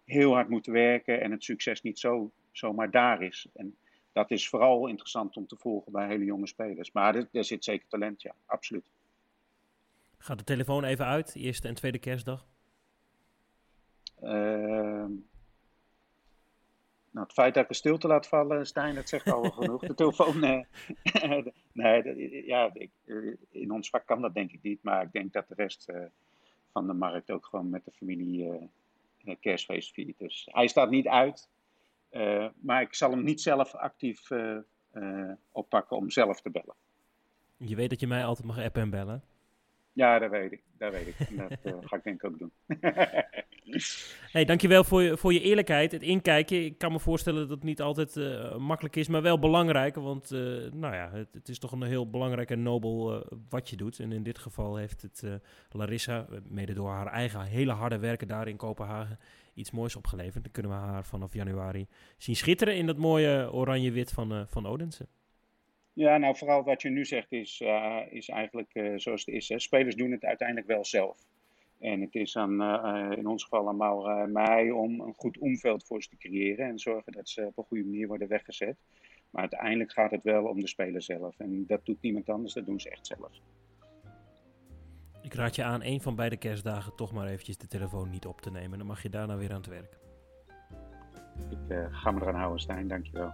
heel 0.05 0.33
hard 0.33 0.49
moeten 0.49 0.73
werken 0.73 1.21
en 1.21 1.31
het 1.31 1.43
succes 1.43 1.81
niet 1.81 1.99
zo, 1.99 2.31
zomaar 2.51 2.91
daar 2.91 3.21
is. 3.21 3.47
En 3.53 3.77
dat 4.17 4.31
is 4.31 4.49
vooral 4.49 4.87
interessant 4.87 5.37
om 5.37 5.47
te 5.47 5.55
volgen 5.55 5.91
bij 5.91 6.07
hele 6.07 6.25
jonge 6.25 6.47
spelers. 6.47 6.91
Maar 6.91 7.15
er, 7.15 7.27
er 7.31 7.43
zit 7.43 7.63
zeker 7.63 7.87
talent, 7.87 8.21
ja, 8.21 8.35
absoluut. 8.45 8.85
Gaat 10.17 10.37
de 10.37 10.43
telefoon 10.43 10.83
even 10.83 11.05
uit, 11.05 11.35
eerste 11.35 11.67
en 11.67 11.73
tweede 11.73 11.99
kerstdag? 11.99 12.47
Uh, 14.23 14.29
nou, 17.09 17.25
het 17.25 17.33
feit 17.33 17.53
dat 17.53 17.63
ik 17.63 17.69
een 17.69 17.75
stilte 17.75 18.07
laat 18.07 18.27
vallen, 18.27 18.65
Stijn, 18.65 18.95
dat 18.95 19.09
zegt 19.09 19.31
al 19.31 19.43
genoeg. 19.43 19.81
De 19.81 19.93
telefoon, 19.93 20.43
uh, 20.43 20.61
nee, 21.71 22.45
ja, 22.45 22.69
ik, 22.73 22.91
eh, 23.05 23.15
in 23.49 23.71
ons 23.71 23.89
vak 23.89 24.05
kan 24.05 24.21
dat 24.21 24.33
denk 24.33 24.51
ik 24.51 24.61
niet. 24.61 24.83
Maar 24.83 25.03
ik 25.03 25.11
denk 25.11 25.33
dat 25.33 25.47
de 25.47 25.55
rest 25.55 25.89
uh, 25.89 26.05
van 26.71 26.87
de 26.87 26.93
markt 26.93 27.31
ook 27.31 27.45
gewoon 27.45 27.69
met 27.69 27.85
de 27.85 27.91
familie 27.91 28.69
kerstfeest 29.39 29.93
viert. 29.93 30.19
Dus 30.19 30.47
hij 30.51 30.67
staat 30.67 30.89
niet 30.89 31.07
uit. 31.07 31.49
Maar 32.61 32.81
ik 32.81 32.95
zal 32.95 33.11
hem 33.11 33.23
niet 33.23 33.41
zelf 33.41 33.75
actief 33.75 34.27
oppakken 35.51 35.97
om 35.97 36.09
zelf 36.09 36.41
te 36.41 36.49
bellen. 36.49 36.75
Je 37.57 37.75
weet 37.75 37.89
dat 37.89 37.99
je 37.99 38.07
mij 38.07 38.25
altijd 38.25 38.47
mag 38.47 38.59
appen 38.59 38.81
en 38.81 38.89
bellen. 38.89 39.23
Ja, 39.97 40.19
dat 40.19 40.29
weet 40.29 40.51
ik. 40.51 40.61
Dat 40.77 40.91
weet 40.91 41.07
ik. 41.07 41.37
Dat 41.37 41.51
uh, 41.63 41.73
ga 41.87 41.95
ik 41.95 42.03
denk 42.03 42.23
ik 42.23 42.23
ook 42.23 42.39
doen. 42.39 42.51
hey, 44.31 44.45
dankjewel 44.45 44.83
voor 44.83 45.01
je, 45.01 45.17
voor 45.17 45.33
je 45.33 45.41
eerlijkheid, 45.41 45.91
het 45.91 46.01
inkijken. 46.01 46.65
Ik 46.65 46.77
kan 46.77 46.91
me 46.91 46.99
voorstellen 46.99 47.39
dat 47.39 47.49
het 47.49 47.63
niet 47.63 47.81
altijd 47.81 48.15
uh, 48.15 48.55
makkelijk 48.57 48.95
is, 48.95 49.07
maar 49.07 49.21
wel 49.21 49.39
belangrijk. 49.39 49.95
Want 49.95 50.31
uh, 50.31 50.39
nou 50.71 50.95
ja, 50.95 51.09
het, 51.11 51.33
het, 51.33 51.49
is 51.49 51.59
toch 51.59 51.71
een 51.71 51.83
heel 51.83 52.09
belangrijk 52.09 52.51
en 52.51 52.63
nobel 52.63 53.25
wat 53.49 53.69
je 53.69 53.75
doet. 53.75 53.99
En 53.99 54.11
in 54.11 54.23
dit 54.23 54.39
geval 54.39 54.75
heeft 54.75 55.01
het 55.01 55.23
Larissa, 55.69 56.25
mede 56.43 56.73
door 56.73 56.89
haar 56.89 57.07
eigen 57.07 57.41
hele 57.41 57.71
harde 57.71 57.99
werken 57.99 58.27
daar 58.27 58.47
in 58.47 58.57
Kopenhagen, 58.57 59.19
iets 59.57 59.71
moois 59.71 59.95
opgeleverd. 59.95 60.43
Dan 60.43 60.51
kunnen 60.51 60.71
we 60.71 60.77
haar 60.77 61.05
vanaf 61.05 61.33
januari 61.33 61.87
zien 62.17 62.35
schitteren 62.35 62.75
in 62.75 62.85
dat 62.85 62.97
mooie 62.97 63.53
oranje-wit 63.53 64.11
van, 64.11 64.47
van 64.47 64.65
Odense. 64.65 65.07
Ja, 65.93 66.17
nou 66.17 66.37
vooral 66.37 66.63
wat 66.63 66.81
je 66.81 66.89
nu 66.89 67.05
zegt 67.05 67.31
is, 67.31 67.61
uh, 67.61 67.99
is 68.09 68.29
eigenlijk 68.29 68.69
uh, 68.73 68.93
zoals 68.95 69.25
het 69.25 69.35
is. 69.35 69.63
Spelers 69.63 69.95
doen 69.95 70.11
het 70.11 70.23
uiteindelijk 70.23 70.67
wel 70.67 70.85
zelf. 70.85 71.17
En 71.79 72.01
het 72.01 72.15
is 72.15 72.37
aan, 72.37 72.61
in 73.17 73.27
ons 73.27 73.43
geval 73.43 73.67
aan 73.67 73.77
Maura 73.77 74.23
en 74.23 74.31
mij 74.31 74.71
om 74.71 74.99
een 74.99 75.13
goed 75.13 75.37
omveld 75.37 75.83
voor 75.83 76.03
ze 76.03 76.09
te 76.09 76.17
creëren 76.17 76.65
en 76.65 76.79
zorgen 76.79 77.11
dat 77.11 77.29
ze 77.29 77.45
op 77.45 77.57
een 77.57 77.63
goede 77.63 77.83
manier 77.83 78.07
worden 78.07 78.27
weggezet. 78.27 78.77
Maar 79.29 79.41
uiteindelijk 79.41 79.91
gaat 79.91 80.11
het 80.11 80.23
wel 80.23 80.43
om 80.43 80.59
de 80.59 80.67
speler 80.67 81.01
zelf. 81.01 81.39
En 81.39 81.65
dat 81.65 81.85
doet 81.85 82.01
niemand 82.01 82.29
anders, 82.29 82.53
dat 82.53 82.65
doen 82.65 82.79
ze 82.79 82.89
echt 82.89 83.07
zelf. 83.07 83.41
Ik 85.27 85.33
raad 85.33 85.55
je 85.55 85.63
aan 85.63 85.83
een 85.83 86.01
van 86.01 86.15
beide 86.15 86.37
kerstdagen 86.37 86.95
toch 86.95 87.11
maar 87.11 87.27
eventjes 87.27 87.57
de 87.57 87.67
telefoon 87.67 88.09
niet 88.09 88.25
op 88.25 88.41
te 88.41 88.51
nemen. 88.51 88.77
Dan 88.77 88.87
mag 88.87 89.01
je 89.01 89.09
daarna 89.09 89.37
weer 89.37 89.49
aan 89.49 89.57
het 89.57 89.67
werk. 89.67 89.97
Ik 91.49 91.57
uh, 91.67 91.85
ga 91.91 92.11
me 92.11 92.21
eraan 92.21 92.35
houden, 92.35 92.59
Stijn. 92.59 92.87
Dankjewel. 92.87 93.31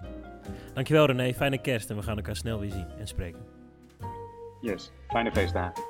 Dankjewel 0.74 1.06
René. 1.06 1.34
Fijne 1.34 1.58
kerst 1.62 1.90
en 1.90 1.96
we 1.96 2.02
gaan 2.02 2.16
elkaar 2.16 2.36
snel 2.36 2.60
weer 2.60 2.72
zien 2.72 2.88
en 2.98 3.08
spreken. 3.08 3.46
Yes. 4.62 4.92
Fijne 5.08 5.32
feestdagen. 5.32 5.84